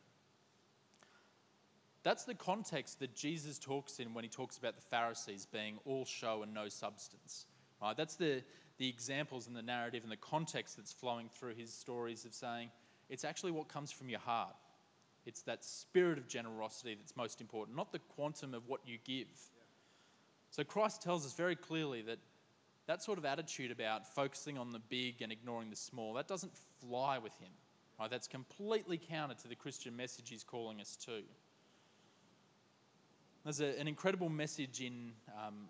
That's 2.01 2.23
the 2.25 2.33
context 2.33 2.99
that 3.01 3.15
Jesus 3.15 3.59
talks 3.59 3.99
in 3.99 4.15
when 4.15 4.23
he 4.23 4.29
talks 4.29 4.57
about 4.57 4.75
the 4.75 4.81
Pharisees 4.81 5.45
being 5.45 5.77
all 5.85 6.05
show 6.05 6.41
and 6.41 6.55
no 6.55 6.69
substance. 6.69 7.45
Right? 7.79 7.95
That's 7.95 8.15
the, 8.15 8.41
the 8.79 8.89
examples 8.89 9.45
and 9.45 9.55
the 9.55 9.61
narrative 9.61 10.01
and 10.01 10.11
the 10.11 10.17
context 10.17 10.75
that's 10.75 10.91
flowing 10.91 11.29
through 11.29 11.53
his 11.53 11.71
stories 11.71 12.25
of 12.25 12.33
saying 12.33 12.71
it's 13.09 13.23
actually 13.23 13.51
what 13.51 13.67
comes 13.67 13.91
from 13.91 14.09
your 14.09 14.19
heart. 14.19 14.55
It's 15.27 15.43
that 15.43 15.63
spirit 15.63 16.17
of 16.17 16.27
generosity 16.27 16.95
that's 16.95 17.15
most 17.15 17.41
important, 17.41 17.77
not 17.77 17.91
the 17.91 17.99
quantum 17.99 18.55
of 18.55 18.67
what 18.67 18.81
you 18.85 18.97
give. 19.05 19.27
So 20.53 20.63
Christ 20.63 21.01
tells 21.01 21.25
us 21.25 21.33
very 21.33 21.55
clearly 21.55 22.03
that 22.03 22.19
that 22.85 23.01
sort 23.01 23.17
of 23.17 23.25
attitude 23.25 23.71
about 23.71 24.13
focusing 24.13 24.59
on 24.59 24.71
the 24.71 24.77
big 24.77 25.23
and 25.23 25.31
ignoring 25.31 25.71
the 25.71 25.75
small, 25.75 26.13
that 26.13 26.27
doesn't 26.27 26.51
fly 26.79 27.17
with 27.17 27.35
him. 27.39 27.49
Right? 27.99 28.07
That's 28.07 28.27
completely 28.27 28.99
counter 28.99 29.33
to 29.41 29.47
the 29.47 29.55
Christian 29.55 29.95
message 29.95 30.29
he's 30.29 30.43
calling 30.43 30.79
us 30.79 30.95
to. 31.07 31.23
There's 33.43 33.61
a, 33.61 33.79
an 33.79 33.87
incredible 33.87 34.29
message 34.29 34.79
in 34.79 35.13
um, 35.43 35.69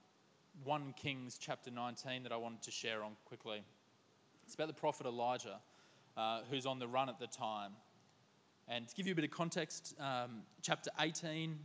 1 0.66 0.96
Kings 0.98 1.38
chapter 1.40 1.72
19 1.72 2.24
that 2.24 2.34
I 2.34 2.38
wanted 2.38 2.64
to 2.64 2.72
share 2.72 3.04
on 3.04 3.14
quickly. 3.24 3.64
It's 4.46 4.56
about 4.56 4.68
the 4.68 4.74
prophet 4.74 5.08
Elijah, 5.08 5.62
uh, 6.18 6.42
who's 6.52 6.66
on 6.66 6.80
the 6.80 6.90
run 6.90 7.08
at 7.08 7.20
the 7.20 7.28
time. 7.28 7.72
And 8.68 8.86
to 8.90 8.96
give 8.96 9.08
you 9.08 9.14
a 9.14 9.16
bit 9.16 9.24
of 9.24 9.32
context, 9.32 9.96
um, 9.98 10.42
chapter 10.62 10.90
18, 11.00 11.58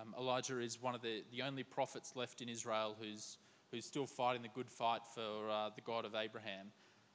um, 0.00 0.14
Elijah 0.18 0.60
is 0.60 0.80
one 0.80 0.94
of 0.94 1.02
the, 1.02 1.22
the 1.30 1.42
only 1.42 1.62
prophets 1.62 2.12
left 2.16 2.40
in 2.40 2.48
Israel 2.48 2.96
who's, 3.00 3.38
who's 3.70 3.84
still 3.84 4.06
fighting 4.06 4.42
the 4.42 4.48
good 4.48 4.70
fight 4.70 5.02
for 5.14 5.50
uh, 5.50 5.70
the 5.74 5.80
God 5.82 6.04
of 6.04 6.14
Abraham. 6.14 6.68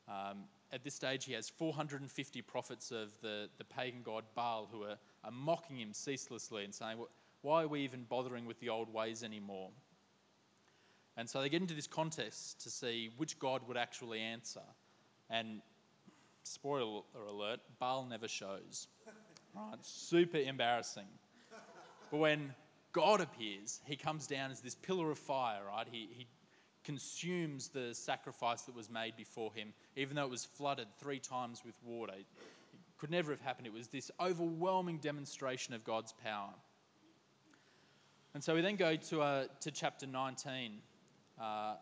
Um, 0.08 0.44
at 0.72 0.84
this 0.84 0.94
stage, 0.94 1.26
he 1.26 1.34
has 1.34 1.50
450 1.50 2.42
prophets 2.42 2.92
of 2.92 3.12
the, 3.22 3.50
the 3.58 3.64
pagan 3.64 4.02
god 4.04 4.24
Baal 4.36 4.68
who 4.72 4.84
are, 4.84 4.98
are 5.24 5.32
mocking 5.32 5.78
him 5.78 5.94
ceaselessly 5.94 6.64
and 6.64 6.74
saying, 6.74 6.98
Why 7.42 7.64
are 7.64 7.68
we 7.68 7.82
even 7.82 8.04
bothering 8.04 8.46
with 8.46 8.60
the 8.60 8.70
old 8.70 8.94
ways 8.94 9.24
anymore? 9.24 9.70
And 11.16 11.28
so 11.28 11.42
they 11.42 11.50
get 11.50 11.62
into 11.62 11.74
this 11.74 11.88
contest 11.88 12.62
to 12.62 12.70
see 12.70 13.10
which 13.18 13.40
God 13.40 13.62
would 13.68 13.78
actually 13.78 14.20
answer. 14.20 14.62
And 15.30 15.62
spoiler 16.44 17.02
alert, 17.30 17.60
Baal 17.80 18.06
never 18.06 18.28
shows. 18.28 18.88
Right? 19.56 19.78
Super 19.82 20.38
embarrassing. 20.38 21.08
But 22.12 22.18
when 22.18 22.54
God 22.98 23.22
appears, 23.22 23.80
he 23.86 23.96
comes 23.96 24.25
down 24.25 24.50
as 24.50 24.60
this 24.60 24.74
pillar 24.74 25.12
of 25.12 25.20
fire, 25.20 25.60
right? 25.68 25.88
He, 25.92 26.10
he 26.12 26.25
consumes 26.84 27.68
the 27.68 27.94
sacrifice 27.94 28.63
that 28.63 28.75
was 28.75 28.89
made 28.89 29.16
before 29.16 29.54
him, 29.54 29.72
even 29.96 30.16
though 30.16 30.24
it 30.24 30.32
was 30.32 30.46
flooded 30.46 30.88
three 31.00 31.20
times 31.20 31.62
with 31.63 31.75
water. 31.86 32.13
It 32.18 32.25
could 32.98 33.12
never 33.12 33.30
have 33.30 33.42
happened. 33.42 33.68
It 33.68 33.74
was 33.74 33.89
this 33.89 34.10
overwhelming 34.20 34.98
demonstration 34.98 35.75
of 35.75 35.84
God's 35.84 36.12
power. 36.24 36.50
And 38.34 38.44
so 38.44 38.56
we 38.56 38.62
then 38.62 38.77
go 38.77 38.96
to, 38.96 39.22
uh, 39.22 39.46
to 39.62 39.70
chapter 39.70 40.08
19. 40.08 40.80
Uh, 41.39 41.75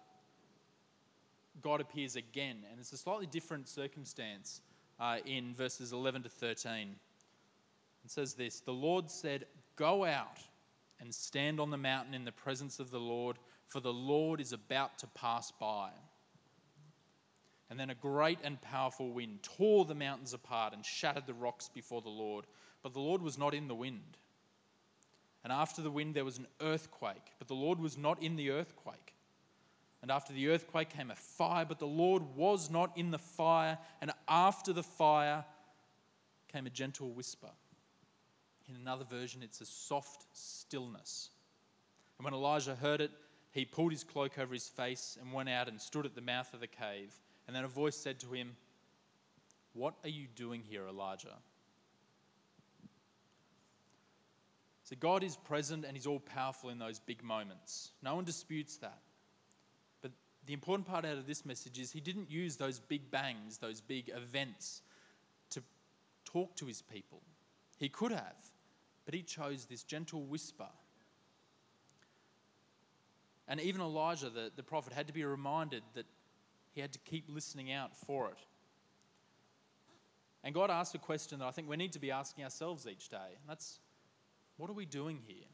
God 1.61 1.79
appears 1.79 2.17
again, 2.17 2.57
and 2.69 2.77
it's 2.77 2.91
a 2.91 2.97
slightly 2.97 3.25
different 3.25 3.69
circumstance 3.69 4.59
uh, 4.99 5.19
in 5.25 5.55
verses 5.55 5.93
11 5.93 6.23
to 6.23 6.29
13. 6.29 6.93
It 8.03 8.11
says 8.11 8.33
this 8.33 8.59
The 8.59 8.73
Lord 8.73 9.09
said, 9.09 9.45
Go 9.77 10.03
out 10.03 10.39
and 10.99 11.13
stand 11.13 11.59
on 11.59 11.71
the 11.71 11.77
mountain 11.77 12.13
in 12.13 12.25
the 12.25 12.31
presence 12.31 12.79
of 12.79 12.91
the 12.91 12.99
Lord, 12.99 13.37
for 13.67 13.79
the 13.79 13.93
Lord 13.93 14.39
is 14.39 14.53
about 14.53 14.97
to 14.99 15.07
pass 15.07 15.51
by. 15.51 15.89
And 17.69 17.79
then 17.79 17.89
a 17.89 17.95
great 17.95 18.39
and 18.43 18.61
powerful 18.61 19.11
wind 19.11 19.39
tore 19.41 19.85
the 19.85 19.95
mountains 19.95 20.33
apart 20.33 20.73
and 20.73 20.85
shattered 20.85 21.25
the 21.25 21.33
rocks 21.33 21.69
before 21.73 22.01
the 22.01 22.09
Lord. 22.09 22.45
But 22.83 22.93
the 22.93 22.99
Lord 22.99 23.21
was 23.21 23.37
not 23.37 23.53
in 23.53 23.67
the 23.67 23.75
wind. 23.75 24.17
And 25.43 25.51
after 25.51 25.81
the 25.81 25.91
wind, 25.91 26.15
there 26.15 26.25
was 26.25 26.37
an 26.37 26.47
earthquake, 26.61 27.33
but 27.39 27.47
the 27.47 27.55
Lord 27.55 27.79
was 27.79 27.97
not 27.97 28.21
in 28.21 28.35
the 28.35 28.51
earthquake. 28.51 29.13
And 30.01 30.11
after 30.11 30.33
the 30.33 30.49
earthquake 30.49 30.89
came 30.89 31.09
a 31.09 31.15
fire, 31.15 31.65
but 31.65 31.79
the 31.79 31.87
Lord 31.87 32.21
was 32.35 32.69
not 32.69 32.95
in 32.95 33.09
the 33.09 33.17
fire. 33.17 33.79
And 34.01 34.11
after 34.27 34.71
the 34.71 34.83
fire 34.83 35.43
came 36.47 36.67
a 36.67 36.69
gentle 36.69 37.11
whisper. 37.11 37.49
In 38.69 38.75
another 38.75 39.05
version, 39.05 39.41
it's 39.43 39.61
a 39.61 39.65
soft 39.65 40.25
stillness. 40.33 41.29
And 42.17 42.25
when 42.25 42.33
Elijah 42.33 42.75
heard 42.75 43.01
it, 43.01 43.11
he 43.51 43.65
pulled 43.65 43.91
his 43.91 44.03
cloak 44.03 44.37
over 44.37 44.53
his 44.53 44.67
face 44.67 45.17
and 45.21 45.31
went 45.31 45.49
out 45.49 45.67
and 45.67 45.79
stood 45.79 46.05
at 46.05 46.15
the 46.15 46.21
mouth 46.21 46.53
of 46.53 46.59
the 46.59 46.67
cave. 46.67 47.13
And 47.47 47.55
then 47.55 47.63
a 47.63 47.69
voice 47.69 47.95
said 47.95 48.19
to 48.21 48.31
him, 48.31 48.55
What 49.73 49.95
are 50.03 50.09
you 50.09 50.27
doing 50.35 50.63
here, 50.67 50.87
Elijah? 50.87 51.37
So 54.85 54.95
God 54.99 55.23
is 55.23 55.35
present 55.35 55.83
and 55.83 55.97
He's 55.97 56.05
all 56.05 56.19
powerful 56.19 56.69
in 56.69 56.77
those 56.77 56.99
big 56.99 57.23
moments. 57.23 57.91
No 58.03 58.15
one 58.15 58.23
disputes 58.23 58.77
that. 58.77 58.99
But 60.01 60.11
the 60.45 60.53
important 60.53 60.87
part 60.87 61.05
out 61.05 61.17
of 61.17 61.25
this 61.25 61.43
message 61.43 61.79
is 61.79 61.91
He 61.91 61.99
didn't 61.99 62.29
use 62.29 62.55
those 62.55 62.79
big 62.79 63.09
bangs, 63.09 63.57
those 63.57 63.81
big 63.81 64.11
events 64.15 64.83
to 65.49 65.63
talk 66.23 66.55
to 66.57 66.67
His 66.67 66.83
people. 66.83 67.23
He 67.77 67.89
could 67.89 68.11
have. 68.11 68.35
But 69.05 69.13
he 69.13 69.21
chose 69.21 69.65
this 69.65 69.83
gentle 69.83 70.23
whisper. 70.23 70.67
And 73.47 73.61
even 73.61 73.81
Elijah, 73.81 74.29
the, 74.29 74.51
the 74.55 74.63
prophet, 74.63 74.93
had 74.93 75.07
to 75.07 75.13
be 75.13 75.23
reminded 75.23 75.83
that 75.93 76.05
he 76.73 76.81
had 76.81 76.91
to 76.93 76.99
keep 76.99 77.25
listening 77.29 77.71
out 77.71 77.95
for 77.95 78.29
it. 78.29 78.37
And 80.43 80.53
God 80.53 80.69
asked 80.69 80.93
a 80.95 80.99
question 80.99 81.39
that 81.39 81.45
I 81.45 81.51
think 81.51 81.69
we 81.69 81.77
need 81.77 81.93
to 81.93 81.99
be 81.99 82.11
asking 82.11 82.43
ourselves 82.43 82.87
each 82.87 83.09
day. 83.09 83.17
And 83.17 83.47
that's 83.47 83.79
what 84.57 84.69
are 84.69 84.73
we 84.73 84.85
doing 84.85 85.19
here? 85.27 85.47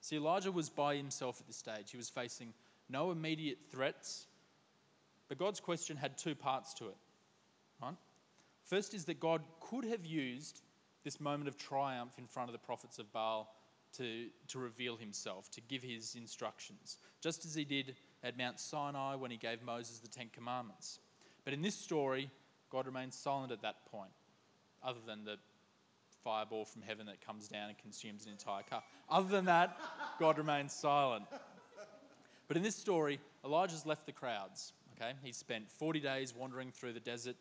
See, 0.00 0.16
Elijah 0.16 0.52
was 0.52 0.68
by 0.68 0.96
himself 0.96 1.40
at 1.40 1.46
this 1.46 1.56
stage. 1.56 1.90
He 1.90 1.96
was 1.96 2.10
facing 2.10 2.52
no 2.88 3.10
immediate 3.10 3.58
threats. 3.70 4.26
But 5.28 5.38
God's 5.38 5.60
question 5.60 5.96
had 5.96 6.18
two 6.18 6.34
parts 6.34 6.74
to 6.74 6.88
it. 6.88 6.96
Right? 7.82 7.94
First 8.64 8.94
is 8.94 9.06
that 9.06 9.20
God 9.20 9.42
could 9.60 9.84
have 9.84 10.04
used 10.04 10.60
this 11.04 11.20
moment 11.20 11.48
of 11.48 11.56
triumph 11.56 12.14
in 12.18 12.26
front 12.26 12.48
of 12.48 12.52
the 12.52 12.58
prophets 12.58 12.98
of 12.98 13.12
Baal 13.12 13.54
to, 13.98 14.26
to 14.48 14.58
reveal 14.58 14.96
himself, 14.96 15.50
to 15.52 15.60
give 15.60 15.82
his 15.82 16.16
instructions, 16.16 16.98
just 17.20 17.44
as 17.44 17.54
he 17.54 17.64
did 17.64 17.94
at 18.22 18.36
Mount 18.36 18.58
Sinai 18.58 19.14
when 19.14 19.30
he 19.30 19.36
gave 19.36 19.62
Moses 19.62 19.98
the 19.98 20.08
Ten 20.08 20.28
Commandments. 20.32 20.98
But 21.44 21.52
in 21.52 21.62
this 21.62 21.74
story, 21.74 22.30
God 22.70 22.86
remains 22.86 23.14
silent 23.14 23.52
at 23.52 23.62
that 23.62 23.86
point, 23.86 24.10
other 24.82 25.00
than 25.06 25.24
the 25.24 25.36
fireball 26.24 26.64
from 26.64 26.82
heaven 26.82 27.06
that 27.06 27.24
comes 27.24 27.48
down 27.48 27.68
and 27.68 27.78
consumes 27.78 28.24
an 28.24 28.32
entire 28.32 28.62
cup. 28.62 28.84
Other 29.10 29.28
than 29.28 29.44
that, 29.44 29.78
God 30.18 30.38
remains 30.38 30.72
silent. 30.72 31.26
But 32.48 32.56
in 32.56 32.62
this 32.62 32.76
story, 32.76 33.20
Elijah's 33.44 33.86
left 33.86 34.06
the 34.06 34.12
crowds. 34.12 34.72
Okay, 34.96 35.12
he 35.22 35.32
spent 35.32 35.70
40 35.70 36.00
days 36.00 36.34
wandering 36.34 36.70
through 36.70 36.92
the 36.92 37.00
desert, 37.00 37.36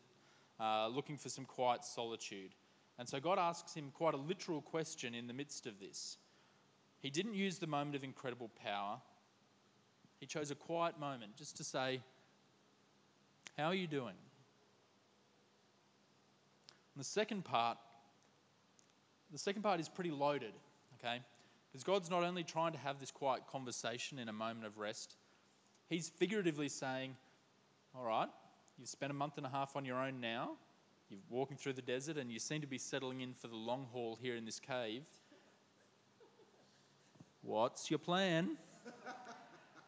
uh, 0.59 0.87
looking 0.87 1.17
for 1.17 1.29
some 1.29 1.45
quiet 1.45 1.83
solitude. 1.83 2.51
And 2.99 3.07
so 3.07 3.19
God 3.19 3.39
asks 3.39 3.73
him 3.73 3.91
quite 3.93 4.13
a 4.13 4.17
literal 4.17 4.61
question 4.61 5.15
in 5.15 5.27
the 5.27 5.33
midst 5.33 5.65
of 5.65 5.79
this. 5.79 6.17
He 6.99 7.09
didn't 7.09 7.33
use 7.33 7.57
the 7.57 7.67
moment 7.67 7.95
of 7.95 8.03
incredible 8.03 8.49
power, 8.63 8.99
he 10.19 10.25
chose 10.25 10.51
a 10.51 10.55
quiet 10.55 10.97
moment 10.97 11.35
just 11.35 11.57
to 11.57 11.65
say, 11.65 11.99
How 13.57 13.65
are 13.65 13.75
you 13.75 13.87
doing? 13.87 14.15
And 16.95 17.01
the 17.01 17.03
second 17.03 17.43
part, 17.43 17.77
the 19.31 19.37
second 19.37 19.63
part 19.63 19.81
is 19.81 19.89
pretty 19.89 20.11
loaded, 20.11 20.53
okay? 20.97 21.21
Because 21.69 21.83
God's 21.83 22.09
not 22.09 22.23
only 22.23 22.45
trying 22.45 22.71
to 22.71 22.77
have 22.77 22.99
this 22.99 23.11
quiet 23.11 23.47
conversation 23.51 24.17
in 24.17 24.29
a 24.29 24.33
moment 24.33 24.65
of 24.65 24.77
rest, 24.77 25.15
He's 25.89 26.07
figuratively 26.07 26.69
saying, 26.69 27.15
All 27.93 28.05
right, 28.05 28.29
you've 28.79 28.87
spent 28.87 29.11
a 29.11 29.13
month 29.13 29.37
and 29.37 29.45
a 29.45 29.49
half 29.49 29.75
on 29.75 29.83
your 29.83 29.97
own 29.97 30.21
now. 30.21 30.51
You're 31.09 31.19
walking 31.29 31.57
through 31.57 31.73
the 31.73 31.81
desert 31.81 32.17
and 32.17 32.31
you 32.31 32.39
seem 32.39 32.61
to 32.61 32.67
be 32.67 32.77
settling 32.77 33.21
in 33.21 33.33
for 33.33 33.47
the 33.47 33.55
long 33.55 33.87
haul 33.91 34.17
here 34.21 34.35
in 34.35 34.45
this 34.45 34.59
cave. 34.59 35.03
What's 37.41 37.91
your 37.91 37.99
plan? 37.99 38.57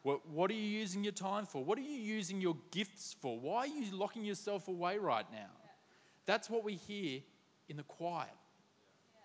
What, 0.02 0.28
what 0.28 0.50
are 0.52 0.54
you 0.54 0.60
using 0.60 1.02
your 1.02 1.12
time 1.12 1.46
for? 1.46 1.64
What 1.64 1.78
are 1.78 1.82
you 1.82 1.98
using 1.98 2.40
your 2.40 2.56
gifts 2.70 3.16
for? 3.20 3.40
Why 3.40 3.62
are 3.62 3.66
you 3.66 3.90
locking 3.92 4.24
yourself 4.24 4.68
away 4.68 4.98
right 4.98 5.26
now? 5.32 5.50
That's 6.26 6.48
what 6.48 6.62
we 6.62 6.74
hear 6.74 7.22
in 7.68 7.76
the 7.76 7.82
quiet. 7.82 8.30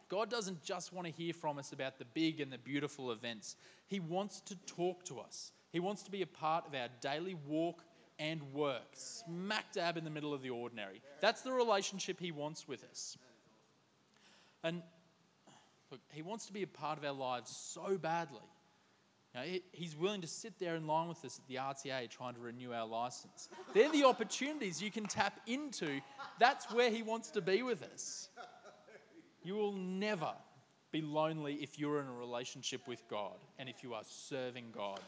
God 0.10 0.30
doesn't 0.30 0.64
just 0.64 0.92
want 0.92 1.06
to 1.06 1.14
hear 1.14 1.34
from 1.34 1.60
us 1.60 1.72
about 1.72 2.00
the 2.00 2.06
big 2.06 2.42
and 2.42 2.52
the 2.52 2.58
beautiful 2.58 3.12
events, 3.12 3.56
He 3.86 4.00
wants 4.00 4.42
to 4.42 4.56
talk 4.66 5.06
to 5.06 5.20
us. 5.20 5.52
He 5.72 5.80
wants 5.80 6.04
to 6.04 6.12
be 6.12 6.22
a 6.22 6.28
part 6.28 6.66
of 6.66 6.74
our 6.74 6.88
daily 7.00 7.36
walk 7.48 7.84
and 8.22 8.54
work, 8.54 8.94
smack 8.94 9.74
dab 9.74 9.98
in 9.98 10.04
the 10.04 10.12
middle 10.12 10.32
of 10.32 10.44
the 10.44 10.52
ordinary. 10.52 11.02
That's 11.22 11.42
the 11.42 11.52
relationship 11.52 12.20
He 12.20 12.32
wants 12.32 12.68
with 12.68 12.84
us. 12.84 13.18
And 14.64 14.84
look, 15.90 16.00
He 16.12 16.22
wants 16.22 16.46
to 16.46 16.54
be 16.54 16.62
a 16.62 16.68
part 16.68 17.00
of 17.00 17.04
our 17.04 17.14
lives 17.14 17.50
so 17.50 17.98
badly. 17.98 18.40
He's 19.72 19.96
willing 19.96 20.22
to 20.22 20.28
sit 20.28 20.60
there 20.60 20.76
in 20.76 20.86
line 20.86 21.08
with 21.08 21.24
us 21.26 21.40
at 21.40 21.48
the 21.48 21.56
RTA 21.56 22.10
trying 22.10 22.36
to 22.36 22.42
renew 22.42 22.74
our 22.74 22.86
license. 22.86 23.50
They're 23.74 23.92
the 23.92 24.04
opportunities 24.04 24.82
you 24.82 24.92
can 24.92 25.06
tap 25.06 25.40
into. 25.48 26.02
That's 26.38 26.72
where 26.72 26.92
He 26.92 27.02
wants 27.02 27.32
to 27.32 27.42
be 27.42 27.64
with 27.64 27.82
us. 27.82 28.30
You 29.44 29.56
will 29.56 29.72
never 29.72 30.34
be 30.92 31.02
lonely 31.02 31.56
if 31.56 31.80
you're 31.80 32.02
in 32.02 32.08
a 32.08 32.14
relationship 32.14 32.88
with 32.88 33.02
God 33.10 33.38
and 33.58 33.68
if 33.68 33.82
you 33.82 33.94
are 33.94 34.04
serving 34.06 34.66
God. 34.76 35.00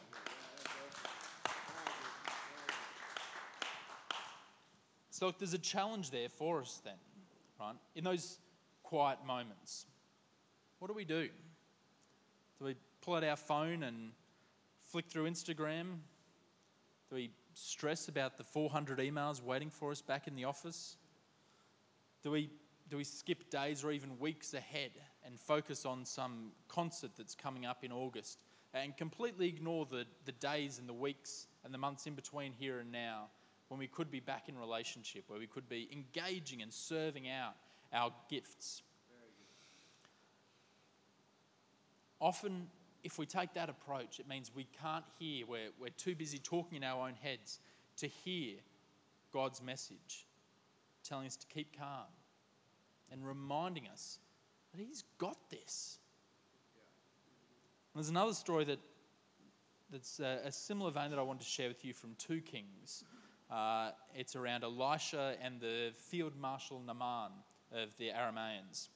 So, 5.14 5.26
look, 5.26 5.38
there's 5.38 5.54
a 5.54 5.58
challenge 5.58 6.10
there 6.10 6.28
for 6.28 6.60
us 6.60 6.80
then, 6.84 6.98
right? 7.60 7.76
In 7.94 8.02
those 8.02 8.40
quiet 8.82 9.24
moments, 9.24 9.86
what 10.80 10.88
do 10.88 10.92
we 10.94 11.04
do? 11.04 11.28
Do 12.58 12.64
we 12.64 12.74
pull 13.00 13.14
out 13.14 13.22
our 13.22 13.36
phone 13.36 13.84
and 13.84 14.10
flick 14.90 15.06
through 15.06 15.30
Instagram? 15.30 15.98
Do 17.08 17.14
we 17.14 17.30
stress 17.52 18.08
about 18.08 18.38
the 18.38 18.42
400 18.42 18.98
emails 18.98 19.40
waiting 19.40 19.70
for 19.70 19.92
us 19.92 20.02
back 20.02 20.26
in 20.26 20.34
the 20.34 20.46
office? 20.46 20.96
Do 22.24 22.32
we, 22.32 22.50
do 22.90 22.96
we 22.96 23.04
skip 23.04 23.48
days 23.50 23.84
or 23.84 23.92
even 23.92 24.18
weeks 24.18 24.52
ahead 24.52 24.90
and 25.24 25.38
focus 25.38 25.86
on 25.86 26.04
some 26.04 26.50
concert 26.66 27.12
that's 27.16 27.36
coming 27.36 27.66
up 27.66 27.84
in 27.84 27.92
August 27.92 28.40
and 28.74 28.96
completely 28.96 29.46
ignore 29.46 29.86
the, 29.86 30.06
the 30.24 30.32
days 30.32 30.80
and 30.80 30.88
the 30.88 30.92
weeks 30.92 31.46
and 31.64 31.72
the 31.72 31.78
months 31.78 32.08
in 32.08 32.14
between 32.14 32.52
here 32.52 32.80
and 32.80 32.90
now 32.90 33.28
when 33.68 33.78
we 33.78 33.86
could 33.86 34.10
be 34.10 34.20
back 34.20 34.48
in 34.48 34.58
relationship, 34.58 35.24
where 35.28 35.38
we 35.38 35.46
could 35.46 35.68
be 35.68 35.88
engaging 35.92 36.62
and 36.62 36.72
serving 36.72 37.28
out 37.28 37.54
our 37.92 38.12
gifts. 38.28 38.82
Often, 42.20 42.68
if 43.02 43.18
we 43.18 43.26
take 43.26 43.52
that 43.54 43.68
approach, 43.68 44.18
it 44.18 44.28
means 44.28 44.50
we 44.54 44.66
can't 44.82 45.04
hear, 45.18 45.46
we're, 45.46 45.68
we're 45.78 45.90
too 45.90 46.14
busy 46.14 46.38
talking 46.38 46.78
in 46.78 46.84
our 46.84 47.06
own 47.06 47.14
heads 47.22 47.60
to 47.98 48.06
hear 48.06 48.54
God's 49.32 49.62
message, 49.62 50.26
telling 51.02 51.26
us 51.26 51.36
to 51.36 51.46
keep 51.46 51.76
calm 51.78 52.06
and 53.12 53.26
reminding 53.26 53.88
us 53.88 54.18
that 54.72 54.80
He's 54.80 55.04
got 55.18 55.36
this. 55.50 55.98
And 57.94 58.02
there's 58.02 58.10
another 58.10 58.32
story 58.32 58.64
that, 58.64 58.80
that's 59.90 60.18
a, 60.20 60.40
a 60.44 60.52
similar 60.52 60.90
vein 60.90 61.10
that 61.10 61.18
I 61.18 61.22
want 61.22 61.40
to 61.40 61.46
share 61.46 61.68
with 61.68 61.84
you 61.84 61.92
from 61.92 62.14
2 62.18 62.40
Kings. 62.40 63.04
Uh, 63.54 63.92
it's 64.16 64.34
around 64.34 64.64
Elisha 64.64 65.36
and 65.40 65.60
the 65.60 65.92
field 65.96 66.32
marshal 66.36 66.82
Naaman 66.84 67.30
of 67.72 67.96
the 67.98 68.08
Arameans. 68.08 68.88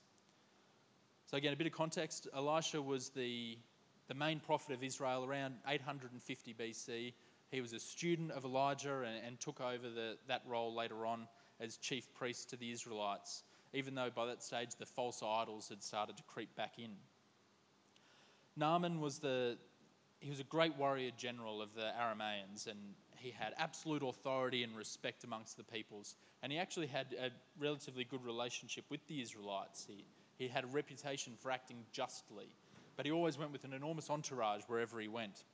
So, 1.27 1.37
again, 1.37 1.53
a 1.53 1.57
bit 1.57 1.69
of 1.69 1.73
context 1.73 2.27
Elisha 2.35 2.83
was 2.83 3.11
the, 3.11 3.57
the 4.09 4.15
main 4.15 4.41
prophet 4.41 4.75
of 4.75 4.83
Israel 4.83 5.25
around 5.25 5.55
850 5.69 6.55
BC. 6.55 7.13
He 7.53 7.61
was 7.61 7.73
a 7.73 7.79
student 7.79 8.33
of 8.33 8.45
Elijah 8.45 9.05
and, 9.07 9.25
and 9.25 9.39
took 9.39 9.61
over 9.61 9.89
the, 9.89 10.17
that 10.27 10.43
role 10.45 10.75
later 10.75 11.07
on 11.07 11.29
as 11.61 11.77
chief 11.77 12.13
priest 12.13 12.51
to 12.51 12.57
the 12.57 12.73
Israelites, 12.73 13.45
even 13.73 13.95
though 13.95 14.11
by 14.13 14.27
that 14.27 14.43
stage 14.43 14.71
the 14.77 14.87
false 14.87 15.23
idols 15.23 15.69
had 15.69 15.85
started 15.85 16.17
to 16.17 16.25
creep 16.25 16.57
back 16.57 16.79
in. 16.79 16.91
Naaman 18.57 19.01
was 19.01 19.21
the 19.21 19.57
he 20.21 20.31
was 20.31 20.41
a 20.41 20.45
great 20.45 20.77
warrior 20.77 21.11
general 21.17 21.63
of 21.63 21.75
the 21.75 21.91
Arameans, 22.01 22.67
and 22.67 22.79
he 23.17 23.31
had 23.31 23.53
absolute 23.59 24.03
authority 24.03 24.63
and 24.63 24.77
respect 24.77 25.25
amongst 25.25 25.57
the 25.57 25.65
peoples. 25.65 26.17
And 26.43 26.53
he 26.53 26.59
actually 26.59 26.87
had 26.87 27.07
a 27.21 27.31
relatively 27.59 28.05
good 28.05 28.25
relationship 28.25 28.85
with 28.91 29.07
the 29.07 29.21
Israelites. 29.21 29.87
He, 29.89 30.05
he 30.37 30.49
had 30.49 30.65
a 30.65 30.69
reputation 30.69 31.35
for 31.41 31.51
acting 31.51 31.79
justly, 31.93 32.49
but 32.97 33.07
he 33.07 33.13
always 33.13 33.39
went 33.39 33.53
with 33.53 33.65
an 33.65 33.73
enormous 33.73 34.11
entourage 34.11 34.63
wherever 34.67 35.01
he 35.01 35.09
went. 35.09 35.45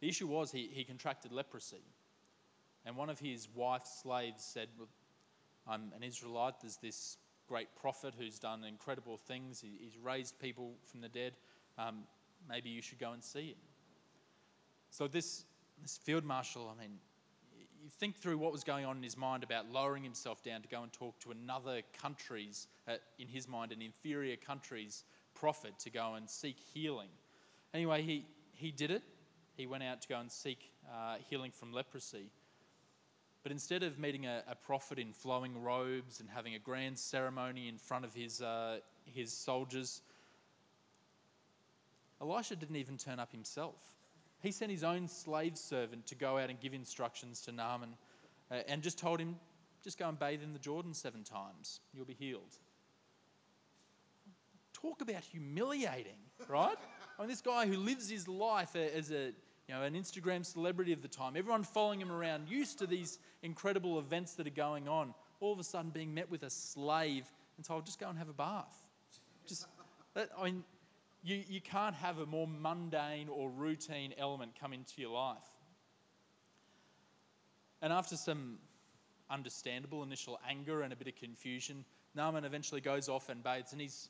The 0.00 0.08
issue 0.08 0.26
was 0.26 0.50
he, 0.50 0.68
he 0.72 0.84
contracted 0.84 1.32
leprosy. 1.32 1.84
And 2.84 2.96
one 2.96 3.10
of 3.10 3.20
his 3.20 3.48
wife's 3.54 4.02
slaves 4.02 4.44
said, 4.44 4.68
well, 4.76 4.88
I'm 5.68 5.92
an 5.94 6.02
Israelite. 6.02 6.54
There's 6.60 6.76
this 6.76 7.16
great 7.48 7.68
prophet 7.80 8.14
who's 8.18 8.40
done 8.40 8.64
incredible 8.64 9.16
things. 9.16 9.60
He, 9.60 9.78
he's 9.80 9.96
raised 9.98 10.40
people 10.40 10.74
from 10.90 11.00
the 11.00 11.08
dead. 11.08 11.34
Um, 11.78 12.04
maybe 12.48 12.70
you 12.70 12.82
should 12.82 12.98
go 12.98 13.12
and 13.12 13.22
see 13.22 13.48
him. 13.48 13.58
So 14.90 15.08
this 15.08 15.44
this 15.80 15.98
field 15.98 16.24
marshal, 16.24 16.72
I 16.74 16.80
mean, 16.80 16.98
you 17.82 17.90
think 17.90 18.16
through 18.16 18.38
what 18.38 18.52
was 18.52 18.62
going 18.62 18.84
on 18.84 18.96
in 18.96 19.02
his 19.02 19.16
mind 19.16 19.42
about 19.42 19.68
lowering 19.70 20.04
himself 20.04 20.42
down 20.42 20.62
to 20.62 20.68
go 20.68 20.82
and 20.82 20.92
talk 20.92 21.18
to 21.20 21.32
another 21.32 21.82
country's, 22.00 22.68
uh, 22.86 22.94
in 23.18 23.26
his 23.26 23.48
mind, 23.48 23.72
an 23.72 23.82
inferior 23.82 24.36
country's 24.36 25.04
prophet 25.34 25.72
to 25.80 25.90
go 25.90 26.14
and 26.14 26.30
seek 26.30 26.56
healing. 26.72 27.08
Anyway, 27.74 28.02
he, 28.02 28.26
he 28.52 28.70
did 28.70 28.92
it. 28.92 29.02
He 29.56 29.66
went 29.66 29.82
out 29.82 30.00
to 30.02 30.08
go 30.08 30.20
and 30.20 30.30
seek 30.30 30.70
uh, 30.88 31.16
healing 31.28 31.50
from 31.50 31.72
leprosy. 31.72 32.30
But 33.42 33.50
instead 33.50 33.82
of 33.82 33.98
meeting 33.98 34.26
a, 34.26 34.44
a, 34.46 34.54
prophet 34.54 35.00
in 35.00 35.12
flowing 35.12 35.60
robes 35.60 36.20
and 36.20 36.30
having 36.30 36.54
a 36.54 36.60
grand 36.60 36.96
ceremony 36.96 37.68
in 37.68 37.76
front 37.76 38.04
of 38.04 38.14
his, 38.14 38.40
uh, 38.40 38.78
his 39.04 39.32
soldiers, 39.32 40.02
Elisha 42.22 42.56
didn't 42.56 42.76
even 42.76 42.96
turn 42.96 43.18
up 43.18 43.32
himself 43.32 43.74
he 44.42 44.50
sent 44.50 44.70
his 44.70 44.82
own 44.82 45.06
slave 45.06 45.56
servant 45.56 46.06
to 46.08 46.14
go 46.16 46.36
out 46.36 46.50
and 46.50 46.60
give 46.60 46.74
instructions 46.74 47.40
to 47.42 47.52
Naaman 47.52 47.94
uh, 48.50 48.56
and 48.66 48.82
just 48.82 48.98
told 48.98 49.20
him, 49.20 49.36
just 49.84 49.98
go 49.98 50.08
and 50.08 50.18
bathe 50.18 50.42
in 50.42 50.52
the 50.52 50.58
Jordan 50.58 50.94
seven 50.94 51.22
times. 51.22 51.80
You'll 51.94 52.04
be 52.04 52.14
healed. 52.14 52.58
Talk 54.72 55.00
about 55.00 55.22
humiliating, 55.22 56.18
right? 56.48 56.76
I 57.18 57.22
mean, 57.22 57.28
this 57.28 57.40
guy 57.40 57.66
who 57.66 57.76
lives 57.76 58.10
his 58.10 58.26
life 58.26 58.74
as 58.74 59.12
a, 59.12 59.26
you 59.68 59.74
know, 59.74 59.82
an 59.82 59.94
Instagram 59.94 60.44
celebrity 60.44 60.92
of 60.92 61.02
the 61.02 61.08
time, 61.08 61.36
everyone 61.36 61.62
following 61.62 62.00
him 62.00 62.10
around, 62.10 62.48
used 62.48 62.78
to 62.80 62.86
these 62.86 63.20
incredible 63.44 64.00
events 64.00 64.34
that 64.34 64.46
are 64.48 64.50
going 64.50 64.88
on, 64.88 65.14
all 65.38 65.52
of 65.52 65.60
a 65.60 65.64
sudden 65.64 65.90
being 65.90 66.12
met 66.12 66.28
with 66.30 66.42
a 66.42 66.50
slave 66.50 67.30
and 67.56 67.64
told, 67.64 67.86
just 67.86 68.00
go 68.00 68.08
and 68.08 68.18
have 68.18 68.28
a 68.28 68.32
bath. 68.32 68.76
Just, 69.46 69.66
I 70.16 70.44
mean, 70.44 70.64
you, 71.22 71.42
you 71.48 71.60
can't 71.60 71.94
have 71.94 72.18
a 72.18 72.26
more 72.26 72.46
mundane 72.46 73.28
or 73.28 73.48
routine 73.48 74.12
element 74.18 74.52
come 74.60 74.72
into 74.72 75.00
your 75.00 75.12
life. 75.12 75.38
And 77.80 77.92
after 77.92 78.16
some 78.16 78.58
understandable 79.30 80.02
initial 80.02 80.38
anger 80.48 80.82
and 80.82 80.92
a 80.92 80.96
bit 80.96 81.08
of 81.08 81.16
confusion, 81.16 81.84
Naaman 82.14 82.44
eventually 82.44 82.80
goes 82.80 83.08
off 83.08 83.28
and 83.28 83.42
bathes 83.42 83.72
and 83.72 83.80
he's 83.80 84.08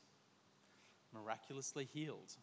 miraculously 1.14 1.88
healed. 1.92 2.36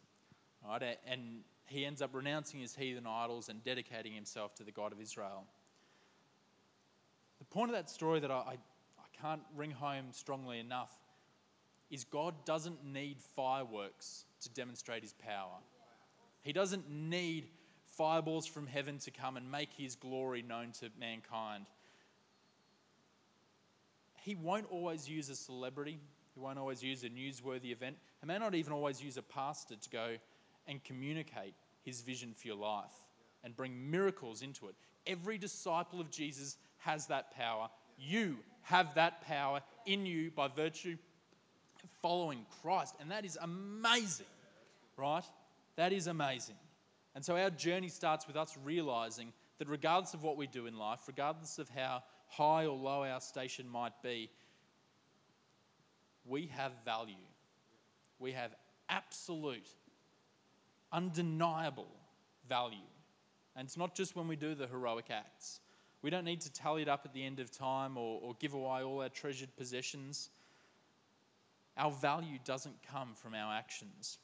Right? 0.66 0.98
And 1.06 1.40
he 1.66 1.84
ends 1.84 2.02
up 2.02 2.14
renouncing 2.14 2.60
his 2.60 2.74
heathen 2.74 3.06
idols 3.06 3.48
and 3.48 3.62
dedicating 3.62 4.12
himself 4.12 4.54
to 4.56 4.64
the 4.64 4.72
God 4.72 4.92
of 4.92 5.00
Israel. 5.00 5.44
The 7.38 7.44
point 7.44 7.70
of 7.70 7.76
that 7.76 7.88
story 7.88 8.20
that 8.20 8.30
I, 8.30 8.34
I, 8.34 8.52
I 8.52 9.20
can't 9.20 9.42
ring 9.56 9.70
home 9.70 10.06
strongly 10.12 10.58
enough 10.58 10.90
is 11.90 12.04
God 12.04 12.34
doesn't 12.44 12.84
need 12.84 13.20
fireworks 13.34 14.24
to 14.42 14.48
demonstrate 14.50 15.02
his 15.02 15.12
power. 15.12 15.58
He 16.42 16.52
doesn't 16.52 16.88
need 16.88 17.48
fireballs 17.96 18.46
from 18.46 18.66
heaven 18.66 18.98
to 18.98 19.10
come 19.10 19.36
and 19.36 19.50
make 19.50 19.72
his 19.72 19.96
glory 19.96 20.42
known 20.42 20.72
to 20.80 20.90
mankind. 20.98 21.66
He 24.22 24.34
won't 24.34 24.66
always 24.70 25.08
use 25.08 25.28
a 25.28 25.36
celebrity, 25.36 25.98
he 26.34 26.40
won't 26.40 26.58
always 26.58 26.82
use 26.82 27.02
a 27.04 27.08
newsworthy 27.08 27.72
event. 27.72 27.96
He 28.20 28.26
may 28.26 28.38
not 28.38 28.54
even 28.54 28.72
always 28.72 29.02
use 29.02 29.16
a 29.16 29.22
pastor 29.22 29.74
to 29.76 29.90
go 29.90 30.16
and 30.66 30.82
communicate 30.84 31.54
his 31.82 32.02
vision 32.02 32.34
for 32.34 32.46
your 32.46 32.56
life 32.56 32.92
and 33.42 33.56
bring 33.56 33.90
miracles 33.90 34.42
into 34.42 34.68
it. 34.68 34.74
Every 35.06 35.38
disciple 35.38 36.00
of 36.00 36.10
Jesus 36.10 36.56
has 36.78 37.06
that 37.08 37.34
power. 37.34 37.68
You 37.98 38.36
have 38.62 38.94
that 38.94 39.22
power 39.22 39.60
in 39.86 40.06
you 40.06 40.30
by 40.30 40.48
virtue 40.48 40.96
following 42.02 42.44
Christ. 42.62 42.94
And 43.00 43.10
that 43.10 43.24
is 43.24 43.38
amazing, 43.40 44.26
right? 44.96 45.24
That 45.76 45.92
is 45.92 46.06
amazing. 46.06 46.56
And 47.14 47.24
so 47.24 47.36
our 47.36 47.50
journey 47.50 47.88
starts 47.88 48.26
with 48.26 48.36
us 48.36 48.56
realizing 48.64 49.32
that 49.58 49.68
regardless 49.68 50.14
of 50.14 50.22
what 50.22 50.36
we 50.36 50.46
do 50.46 50.66
in 50.66 50.76
life, 50.76 51.00
regardless 51.06 51.58
of 51.58 51.68
how 51.68 52.02
high 52.28 52.66
or 52.66 52.76
low 52.76 53.04
our 53.04 53.20
station 53.20 53.68
might 53.68 53.92
be, 54.02 54.30
we 56.24 56.46
have 56.46 56.72
value. 56.84 57.14
We 58.18 58.32
have 58.32 58.54
absolute, 58.88 59.68
undeniable 60.92 61.88
value. 62.48 62.78
And 63.56 63.66
it's 63.66 63.76
not 63.76 63.94
just 63.94 64.14
when 64.14 64.28
we 64.28 64.36
do 64.36 64.54
the 64.54 64.66
heroic 64.66 65.06
acts. 65.10 65.60
We 66.02 66.10
don't 66.10 66.24
need 66.24 66.40
to 66.42 66.52
tally 66.52 66.82
it 66.82 66.88
up 66.88 67.02
at 67.04 67.12
the 67.12 67.24
end 67.24 67.40
of 67.40 67.50
time 67.50 67.96
or, 67.96 68.20
or 68.22 68.34
give 68.38 68.54
away 68.54 68.82
all 68.82 69.02
our 69.02 69.08
treasured 69.08 69.54
possessions. 69.56 70.30
Our 71.80 71.90
value 71.90 72.38
doesn't 72.44 72.76
come 72.92 73.14
from 73.14 73.34
our 73.34 73.54
actions. 73.54 74.18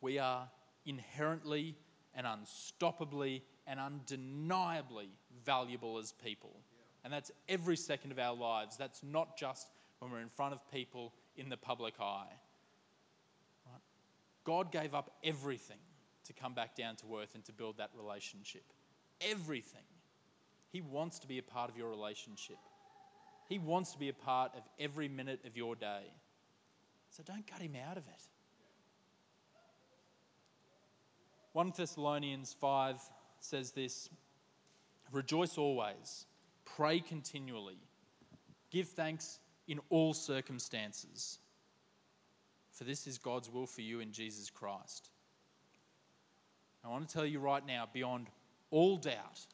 We 0.00 0.20
are 0.20 0.48
inherently 0.86 1.74
and 2.14 2.26
unstoppably 2.28 3.42
and 3.66 3.80
undeniably 3.80 5.08
valuable 5.44 5.98
as 5.98 6.12
people. 6.12 6.54
And 7.02 7.12
that's 7.12 7.32
every 7.48 7.76
second 7.76 8.12
of 8.12 8.20
our 8.20 8.36
lives. 8.36 8.76
That's 8.76 9.02
not 9.02 9.36
just 9.36 9.68
when 9.98 10.12
we're 10.12 10.20
in 10.20 10.28
front 10.28 10.54
of 10.54 10.60
people 10.70 11.12
in 11.36 11.48
the 11.48 11.56
public 11.56 11.94
eye. 12.00 12.32
Right? 13.66 13.82
God 14.44 14.70
gave 14.70 14.94
up 14.94 15.10
everything 15.24 15.78
to 16.26 16.32
come 16.32 16.54
back 16.54 16.76
down 16.76 16.94
to 16.96 17.18
earth 17.20 17.34
and 17.34 17.44
to 17.46 17.52
build 17.52 17.78
that 17.78 17.90
relationship. 18.00 18.62
Everything. 19.20 19.82
He 20.70 20.80
wants 20.80 21.18
to 21.18 21.26
be 21.26 21.38
a 21.38 21.42
part 21.42 21.68
of 21.68 21.76
your 21.76 21.90
relationship. 21.90 22.58
He 23.48 23.58
wants 23.58 23.92
to 23.92 23.98
be 23.98 24.08
a 24.08 24.14
part 24.14 24.52
of 24.56 24.62
every 24.78 25.08
minute 25.08 25.40
of 25.44 25.56
your 25.56 25.74
day. 25.74 26.12
So 27.16 27.22
don't 27.22 27.46
cut 27.46 27.60
him 27.60 27.76
out 27.88 27.96
of 27.96 28.02
it. 28.08 28.22
1 31.52 31.72
Thessalonians 31.76 32.56
5 32.60 33.00
says 33.38 33.70
this 33.70 34.08
Rejoice 35.12 35.56
always, 35.56 36.26
pray 36.64 36.98
continually, 36.98 37.78
give 38.72 38.88
thanks 38.88 39.38
in 39.68 39.78
all 39.90 40.12
circumstances, 40.12 41.38
for 42.72 42.82
this 42.82 43.06
is 43.06 43.16
God's 43.18 43.48
will 43.48 43.68
for 43.68 43.82
you 43.82 44.00
in 44.00 44.10
Jesus 44.10 44.50
Christ. 44.50 45.10
I 46.84 46.88
want 46.88 47.08
to 47.08 47.14
tell 47.14 47.24
you 47.24 47.38
right 47.38 47.64
now, 47.64 47.88
beyond 47.92 48.26
all 48.72 48.96
doubt, 48.96 49.46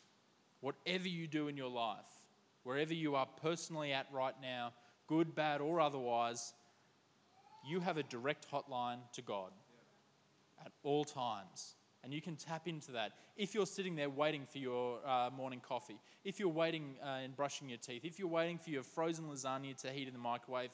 whatever 0.63 1.09
you 1.09 1.27
do 1.27 1.49
in 1.49 1.59
your 1.59 1.69
life, 1.69 1.99
wherever 2.63 2.95
you 2.95 3.17
are 3.17 3.29
personally 3.43 3.93
at 3.93 4.07
right 4.11 4.35
now, 4.41 4.73
good, 5.07 5.35
bad, 5.35 5.61
or 5.61 5.79
otherwise, 5.79 6.55
you 7.67 7.81
have 7.81 7.97
a 7.97 8.03
direct 8.03 8.51
hotline 8.51 8.99
to 9.15 9.23
God 9.23 9.51
at 10.65 10.73
all 10.83 11.05
times. 11.05 11.75
And 12.03 12.15
you 12.15 12.23
can 12.23 12.37
tap 12.37 12.67
into 12.67 12.93
that. 12.93 13.13
If 13.37 13.55
you're 13.55 13.67
sitting 13.67 13.95
there 13.95 14.09
waiting 14.09 14.47
for 14.51 14.59
your 14.59 15.07
uh, 15.07 15.29
morning 15.37 15.61
coffee, 15.61 15.99
if 16.25 16.41
you're 16.41 16.49
waiting 16.49 16.97
uh, 17.05 17.19
and 17.23 17.37
brushing 17.37 17.69
your 17.69 17.79
teeth, 17.79 18.05
if 18.05 18.19
you're 18.19 18.29
waiting 18.29 18.59
for 18.59 18.71
your 18.71 18.83
frozen 18.83 19.27
lasagna 19.27 19.77
to 19.83 19.91
heat 19.91 20.09
in 20.09 20.15
the 20.15 20.19
microwave, 20.19 20.71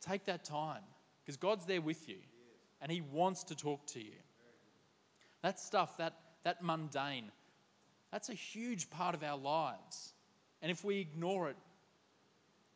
take 0.00 0.24
that 0.24 0.44
time 0.44 0.82
because 1.24 1.36
God's 1.36 1.66
there 1.66 1.80
with 1.80 2.08
you 2.08 2.16
and 2.80 2.90
He 2.90 3.00
wants 3.00 3.44
to 3.44 3.54
talk 3.54 3.86
to 3.88 4.00
you. 4.00 4.16
That 5.42 5.60
stuff, 5.60 5.96
that, 5.98 6.14
that 6.42 6.62
mundane, 6.62 7.30
that's 8.10 8.28
a 8.28 8.34
huge 8.34 8.90
part 8.90 9.14
of 9.14 9.22
our 9.22 9.38
lives. 9.38 10.12
And 10.62 10.70
if 10.70 10.84
we 10.84 10.98
ignore 10.98 11.48
it, 11.48 11.56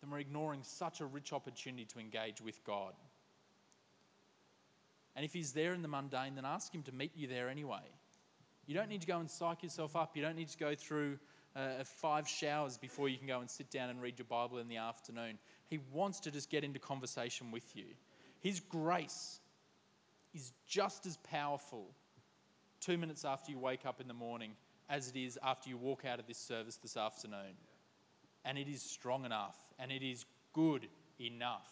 then 0.01 0.11
we're 0.11 0.21
ignoring 0.21 0.61
such 0.63 1.01
a 1.01 1.07
rich 1.07 1.33
opportunity 1.33 1.87
to 1.87 1.99
engage 1.99 2.41
with 2.41 2.63
God. 2.65 2.95
And 5.17 5.25
if 5.25 5.33
He's 5.33 5.53
there 5.53 5.75
in 5.75 5.83
the 5.83 5.89
mundane, 5.89 6.35
then 6.35 6.45
ask 6.45 6.75
Him 6.75 6.83
to 6.85 6.93
meet 6.93 7.13
you 7.15 7.27
there 7.27 7.49
anyway. 7.49 7.83
You 8.67 8.75
don't 8.75 8.89
need 8.89 9.03
to 9.03 9.07
go 9.07 9.19
and 9.19 9.31
psych 9.31 9.63
yourself 9.63 9.95
up. 9.97 10.17
You 10.17 10.23
don't 10.23 10.37
need 10.37 10.49
to 10.49 10.59
go 10.59 10.75
through 10.75 11.19
uh, 11.55 11.85
five 11.85 12.27
showers 12.27 12.79
before 12.79 13.09
you 13.09 13.19
can 13.19 13.27
go 13.27 13.41
and 13.41 13.49
sit 13.49 13.71
down 13.71 13.91
and 13.91 14.01
read 14.01 14.19
your 14.19 14.27
Bible 14.27 14.59
in 14.59 14.69
the 14.69 14.79
afternoon. 14.79 15.39
He 15.67 15.79
wants 15.93 16.21
to 16.21 16.31
just 16.31 16.51
get 16.51 16.65
into 16.65 16.79
conversation 16.79 17.51
with 17.51 17.77
you. 17.77 17.87
His 18.41 18.61
grace 18.61 19.41
is 20.35 20.53
just 20.67 21.07
as 21.07 21.17
powerful 21.19 21.87
two 22.81 22.99
minutes 22.99 23.25
after 23.25 23.53
you 23.53 23.59
wake 23.59 23.87
up 23.87 24.01
in 24.01 24.09
the 24.09 24.15
morning 24.15 24.53
as 24.91 25.09
it 25.09 25.17
is 25.17 25.39
after 25.43 25.71
you 25.71 25.77
walk 25.77 26.05
out 26.05 26.19
of 26.19 26.27
this 26.27 26.39
service 26.39 26.77
this 26.77 26.97
afternoon. 26.97 27.57
And 28.45 28.59
it 28.59 28.69
is 28.69 28.83
strong 28.83 29.25
enough 29.25 29.57
and 29.79 29.91
it 29.91 30.03
is 30.03 30.27
good 30.53 30.89
enough. 31.21 31.71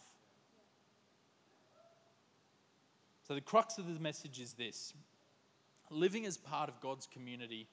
So, 3.22 3.34
the 3.34 3.40
crux 3.40 3.78
of 3.78 3.92
the 3.92 4.00
message 4.00 4.40
is 4.40 4.54
this 4.54 4.94
living 5.90 6.26
as 6.26 6.36
part 6.36 6.68
of 6.68 6.80
God's 6.80 7.06
community 7.06 7.68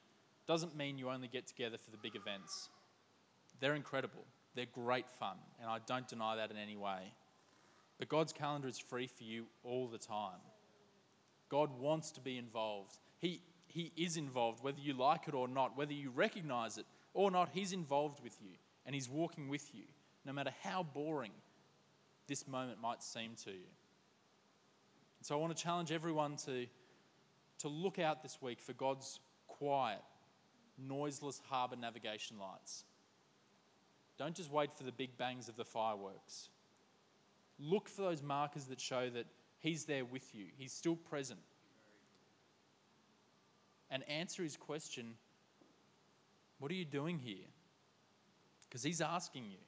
doesn't 0.46 0.76
mean 0.76 0.98
you 0.98 1.08
only 1.08 1.28
get 1.28 1.46
together 1.46 1.78
for 1.78 1.90
the 1.90 1.96
big 1.96 2.16
events. 2.16 2.68
They're 3.60 3.74
incredible, 3.74 4.24
they're 4.54 4.66
great 4.66 5.10
fun, 5.18 5.36
and 5.60 5.70
I 5.70 5.78
don't 5.86 6.08
deny 6.08 6.36
that 6.36 6.50
in 6.50 6.56
any 6.56 6.76
way. 6.76 7.12
But 7.98 8.08
God's 8.08 8.32
calendar 8.32 8.68
is 8.68 8.78
free 8.78 9.06
for 9.06 9.24
you 9.24 9.46
all 9.62 9.86
the 9.86 9.98
time. 9.98 10.40
God 11.50 11.78
wants 11.78 12.10
to 12.12 12.20
be 12.20 12.38
involved. 12.38 12.96
He, 13.18 13.42
he 13.66 13.92
is 13.96 14.16
involved, 14.16 14.64
whether 14.64 14.80
you 14.80 14.94
like 14.94 15.28
it 15.28 15.34
or 15.34 15.48
not, 15.48 15.76
whether 15.76 15.92
you 15.92 16.10
recognize 16.10 16.78
it 16.78 16.86
or 17.12 17.30
not, 17.30 17.50
He's 17.52 17.72
involved 17.72 18.22
with 18.22 18.36
you 18.40 18.52
and 18.86 18.94
He's 18.94 19.08
walking 19.08 19.48
with 19.48 19.74
you, 19.74 19.84
no 20.24 20.32
matter 20.32 20.52
how 20.62 20.82
boring 20.82 21.32
this 22.26 22.48
moment 22.48 22.80
might 22.80 23.02
seem 23.02 23.32
to 23.44 23.50
you. 23.50 23.66
And 25.20 25.26
so 25.26 25.36
I 25.36 25.38
want 25.38 25.54
to 25.54 25.62
challenge 25.62 25.92
everyone 25.92 26.36
to, 26.46 26.66
to 27.58 27.68
look 27.68 27.98
out 27.98 28.22
this 28.22 28.38
week 28.40 28.58
for 28.58 28.72
God's 28.72 29.20
quiet, 29.46 30.00
noiseless 30.78 31.42
harbour 31.50 31.76
navigation 31.76 32.38
lights. 32.38 32.84
Don't 34.18 34.34
just 34.34 34.50
wait 34.50 34.72
for 34.72 34.84
the 34.84 34.92
big 34.92 35.18
bangs 35.18 35.50
of 35.50 35.56
the 35.56 35.64
fireworks. 35.64 36.48
Look 37.58 37.86
for 37.86 38.00
those 38.00 38.22
markers 38.22 38.64
that 38.66 38.80
show 38.80 39.10
that 39.10 39.26
He's 39.58 39.84
there 39.84 40.06
with 40.06 40.34
you, 40.34 40.46
He's 40.56 40.72
still 40.72 40.96
present. 40.96 41.40
And 43.90 44.08
answer 44.08 44.42
His 44.42 44.56
question 44.56 45.14
What 46.60 46.70
are 46.70 46.74
you 46.74 46.86
doing 46.86 47.18
here? 47.18 47.46
Because 48.66 48.82
He's 48.82 49.02
asking 49.02 49.50
you. 49.50 49.58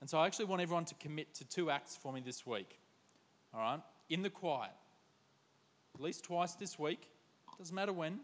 And 0.00 0.08
so 0.08 0.16
I 0.16 0.24
actually 0.26 0.46
want 0.46 0.62
everyone 0.62 0.86
to 0.86 0.94
commit 0.94 1.34
to 1.34 1.44
two 1.44 1.70
acts 1.70 1.96
for 1.96 2.14
me 2.14 2.22
this 2.24 2.46
week 2.46 2.78
all 3.54 3.60
right, 3.60 3.80
in 4.08 4.22
the 4.22 4.30
quiet, 4.30 4.72
at 5.94 6.00
least 6.00 6.24
twice 6.24 6.54
this 6.54 6.78
week, 6.78 7.08
doesn't 7.58 7.74
matter 7.74 7.92
when, 7.92 8.20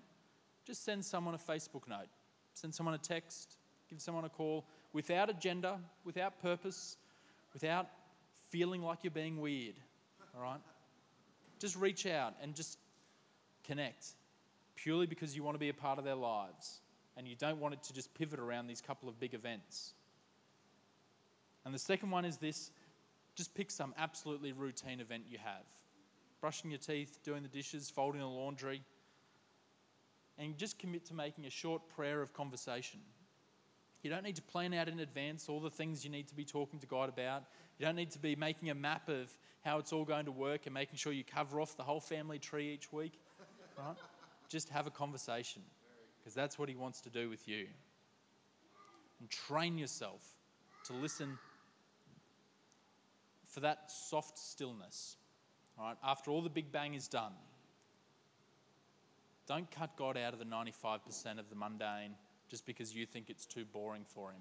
just 0.66 0.84
send 0.84 1.04
someone 1.04 1.34
a 1.34 1.38
Facebook 1.38 1.88
note, 1.88 2.08
send 2.54 2.74
someone 2.74 2.94
a 2.94 2.98
text, 2.98 3.56
give 3.88 4.00
someone 4.00 4.24
a 4.24 4.28
call. 4.28 4.64
Without 4.92 5.30
agenda, 5.30 5.78
without 6.04 6.40
purpose, 6.40 6.96
without 7.52 7.88
feeling 8.50 8.82
like 8.82 8.98
you're 9.02 9.10
being 9.10 9.40
weird, 9.40 9.74
all 10.36 10.42
right? 10.42 10.60
Just 11.58 11.76
reach 11.76 12.06
out 12.06 12.34
and 12.42 12.54
just 12.54 12.78
connect 13.64 14.06
purely 14.76 15.06
because 15.06 15.34
you 15.34 15.42
want 15.42 15.54
to 15.54 15.60
be 15.60 15.68
a 15.68 15.74
part 15.74 15.98
of 15.98 16.04
their 16.04 16.14
lives 16.14 16.80
and 17.16 17.26
you 17.26 17.36
don't 17.36 17.60
want 17.60 17.74
it 17.74 17.82
to 17.84 17.92
just 17.92 18.12
pivot 18.14 18.40
around 18.40 18.66
these 18.66 18.80
couple 18.80 19.08
of 19.08 19.18
big 19.20 19.34
events. 19.34 19.94
And 21.64 21.74
the 21.74 21.78
second 21.78 22.10
one 22.10 22.24
is 22.24 22.38
this 22.38 22.70
just 23.34 23.54
pick 23.54 23.70
some 23.70 23.94
absolutely 23.98 24.52
routine 24.52 25.00
event 25.00 25.24
you 25.28 25.38
have 25.38 25.64
brushing 26.42 26.72
your 26.72 26.78
teeth, 26.78 27.20
doing 27.22 27.40
the 27.40 27.48
dishes, 27.48 27.88
folding 27.88 28.20
the 28.20 28.26
laundry, 28.26 28.82
and 30.38 30.58
just 30.58 30.76
commit 30.76 31.04
to 31.06 31.14
making 31.14 31.46
a 31.46 31.50
short 31.50 31.88
prayer 31.88 32.20
of 32.20 32.34
conversation. 32.34 32.98
You 34.02 34.10
don't 34.10 34.24
need 34.24 34.34
to 34.36 34.42
plan 34.42 34.74
out 34.74 34.88
in 34.88 34.98
advance 34.98 35.48
all 35.48 35.60
the 35.60 35.70
things 35.70 36.04
you 36.04 36.10
need 36.10 36.26
to 36.28 36.34
be 36.34 36.44
talking 36.44 36.80
to 36.80 36.86
God 36.86 37.08
about. 37.08 37.44
You 37.78 37.86
don't 37.86 37.94
need 37.94 38.10
to 38.10 38.18
be 38.18 38.34
making 38.34 38.70
a 38.70 38.74
map 38.74 39.08
of 39.08 39.30
how 39.64 39.78
it's 39.78 39.92
all 39.92 40.04
going 40.04 40.24
to 40.24 40.32
work 40.32 40.66
and 40.66 40.74
making 40.74 40.96
sure 40.96 41.12
you 41.12 41.22
cover 41.22 41.60
off 41.60 41.76
the 41.76 41.84
whole 41.84 42.00
family 42.00 42.40
tree 42.40 42.74
each 42.74 42.92
week. 42.92 43.12
Right? 43.78 43.94
Just 44.48 44.68
have 44.70 44.88
a 44.88 44.90
conversation 44.90 45.62
because 46.18 46.34
that's 46.34 46.58
what 46.58 46.68
He 46.68 46.74
wants 46.74 47.00
to 47.02 47.10
do 47.10 47.30
with 47.30 47.46
you. 47.46 47.68
And 49.20 49.30
train 49.30 49.78
yourself 49.78 50.22
to 50.86 50.92
listen 50.92 51.38
for 53.52 53.60
that 53.60 53.90
soft 53.90 54.38
stillness. 54.38 55.16
All 55.78 55.86
right, 55.86 55.96
after 56.02 56.30
all 56.30 56.40
the 56.40 56.50
big 56.50 56.72
bang 56.72 56.94
is 56.94 57.06
done, 57.06 57.32
don't 59.46 59.70
cut 59.70 59.96
God 59.96 60.16
out 60.16 60.32
of 60.32 60.38
the 60.38 60.44
95% 60.44 61.38
of 61.38 61.50
the 61.50 61.54
mundane 61.54 62.14
just 62.48 62.64
because 62.64 62.94
you 62.94 63.04
think 63.04 63.28
it's 63.28 63.44
too 63.44 63.64
boring 63.64 64.04
for 64.08 64.30
Him 64.30 64.40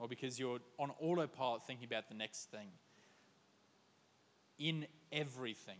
or 0.00 0.08
because 0.08 0.38
you're 0.38 0.58
on 0.78 0.90
autopilot 1.00 1.62
thinking 1.66 1.86
about 1.86 2.08
the 2.08 2.14
next 2.14 2.50
thing. 2.50 2.68
In 4.58 4.86
everything, 5.12 5.78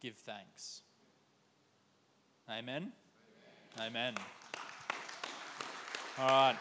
give 0.00 0.14
thanks. 0.14 0.82
Amen? 2.48 2.92
Amen. 3.78 3.88
Amen. 3.88 4.14
All 6.18 6.28
right. 6.28 6.56